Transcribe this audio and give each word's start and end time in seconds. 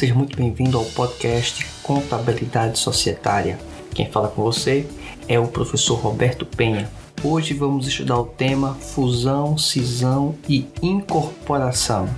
Seja 0.00 0.14
muito 0.14 0.34
bem-vindo 0.34 0.78
ao 0.78 0.84
podcast 0.86 1.66
Contabilidade 1.82 2.78
Societária. 2.78 3.58
Quem 3.94 4.10
fala 4.10 4.28
com 4.28 4.42
você 4.42 4.86
é 5.28 5.38
o 5.38 5.46
professor 5.46 5.96
Roberto 5.96 6.46
Penha. 6.46 6.90
Hoje 7.22 7.52
vamos 7.52 7.86
estudar 7.86 8.18
o 8.18 8.24
tema 8.24 8.72
fusão, 8.76 9.58
cisão 9.58 10.34
e 10.48 10.66
incorporação. 10.80 12.08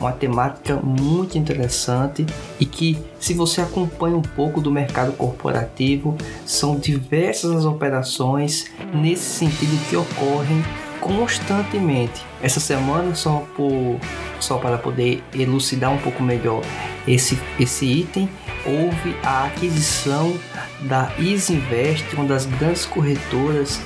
Uma 0.00 0.10
temática 0.10 0.76
muito 0.76 1.36
interessante 1.36 2.24
e 2.58 2.64
que, 2.64 2.96
se 3.20 3.34
você 3.34 3.60
acompanha 3.60 4.16
um 4.16 4.22
pouco 4.22 4.58
do 4.58 4.70
mercado 4.70 5.12
corporativo, 5.12 6.16
são 6.46 6.78
diversas 6.78 7.54
as 7.54 7.66
operações 7.66 8.70
nesse 8.94 9.24
sentido 9.24 9.78
que 9.90 9.96
ocorrem 9.96 10.64
constantemente. 11.00 12.24
Essa 12.42 12.60
semana, 12.60 13.14
só, 13.14 13.46
por, 13.56 13.98
só 14.40 14.58
para 14.58 14.78
poder 14.78 15.22
elucidar 15.34 15.90
um 15.92 15.98
pouco 15.98 16.22
melhor 16.22 16.62
esse, 17.06 17.38
esse 17.58 17.86
item, 17.86 18.28
houve 18.64 19.16
a 19.22 19.46
aquisição 19.46 20.38
da 20.80 21.12
Isinvest, 21.18 22.14
uma 22.14 22.24
das 22.24 22.46
grandes 22.46 22.84
corretoras 22.86 23.80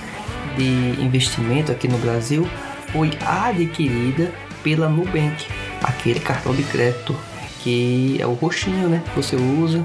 de 0.57 1.01
investimento 1.01 1.73
aqui 1.73 1.89
no 1.89 1.99
Brasil, 1.99 2.47
foi 2.93 3.11
adquirida 3.25 4.33
pela 4.63 4.89
Nubank, 4.89 5.47
aquele 5.83 6.21
cartão 6.21 6.55
de 6.55 6.63
crédito 6.65 7.17
que 7.63 8.17
é 8.21 8.27
o 8.27 8.33
roxinho, 8.33 8.89
né, 8.89 9.03
que 9.05 9.17
você 9.17 9.37
usa. 9.37 9.85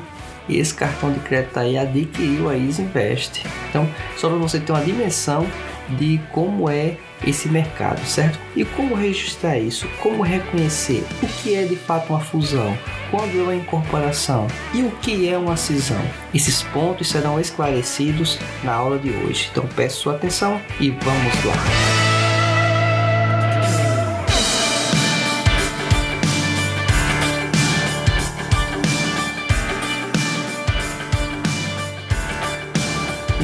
Esse 0.49 0.73
cartão 0.73 1.11
de 1.11 1.19
crédito 1.19 1.57
aí 1.57 1.77
adquiriu 1.77 2.49
a 2.49 2.55
Isinvest. 2.55 3.45
Então, 3.69 3.87
só 4.15 4.29
para 4.29 4.37
você 4.37 4.59
ter 4.59 4.71
uma 4.71 4.81
dimensão 4.81 5.45
de 5.89 6.19
como 6.31 6.69
é 6.69 6.97
esse 7.25 7.47
mercado, 7.49 8.03
certo? 8.05 8.39
E 8.55 8.63
como 8.63 8.95
registrar 8.95 9.57
isso? 9.57 9.87
Como 10.01 10.23
reconhecer 10.23 11.03
o 11.21 11.27
que 11.27 11.55
é 11.55 11.63
de 11.63 11.75
fato 11.75 12.09
uma 12.09 12.19
fusão? 12.19 12.77
Quando 13.09 13.39
é 13.39 13.43
uma 13.43 13.55
incorporação? 13.55 14.47
E 14.73 14.81
o 14.81 14.91
que 14.91 15.29
é 15.29 15.37
uma 15.37 15.57
cisão? 15.57 16.01
Esses 16.33 16.61
pontos 16.63 17.09
serão 17.09 17.39
esclarecidos 17.39 18.39
na 18.63 18.73
aula 18.73 18.99
de 18.99 19.09
hoje. 19.11 19.49
Então 19.51 19.67
peço 19.75 20.01
sua 20.01 20.15
atenção 20.15 20.61
e 20.79 20.89
vamos 20.89 21.45
lá. 21.45 21.53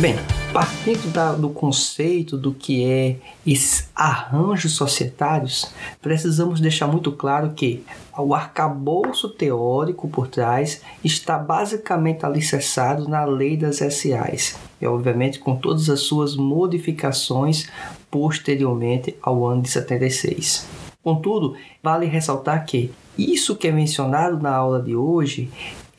Bem, 0.03 0.17
Partindo 0.53 1.11
da, 1.11 1.33
do 1.33 1.49
conceito 1.49 2.37
do 2.37 2.53
que 2.53 2.85
é 2.85 3.15
esses 3.43 3.89
arranjos 3.95 4.73
societários, 4.73 5.73
precisamos 5.99 6.61
deixar 6.61 6.85
muito 6.85 7.11
claro 7.11 7.53
que 7.55 7.83
o 8.15 8.35
arcabouço 8.35 9.29
teórico 9.29 10.07
por 10.07 10.27
trás 10.27 10.83
está 11.03 11.39
basicamente 11.39 12.23
alicerçado 12.23 13.09
na 13.09 13.25
lei 13.25 13.57
das 13.57 13.77
SAs, 13.77 14.55
e 14.79 14.85
obviamente 14.85 15.39
com 15.39 15.55
todas 15.55 15.89
as 15.89 16.01
suas 16.01 16.35
modificações 16.35 17.67
posteriormente 18.11 19.15
ao 19.23 19.47
ano 19.47 19.63
de 19.63 19.71
76. 19.71 20.67
Contudo, 21.01 21.55
vale 21.81 22.05
ressaltar 22.05 22.63
que 22.67 22.91
isso 23.17 23.55
que 23.55 23.67
é 23.67 23.71
mencionado 23.71 24.39
na 24.39 24.53
aula 24.53 24.79
de 24.79 24.95
hoje 24.95 25.49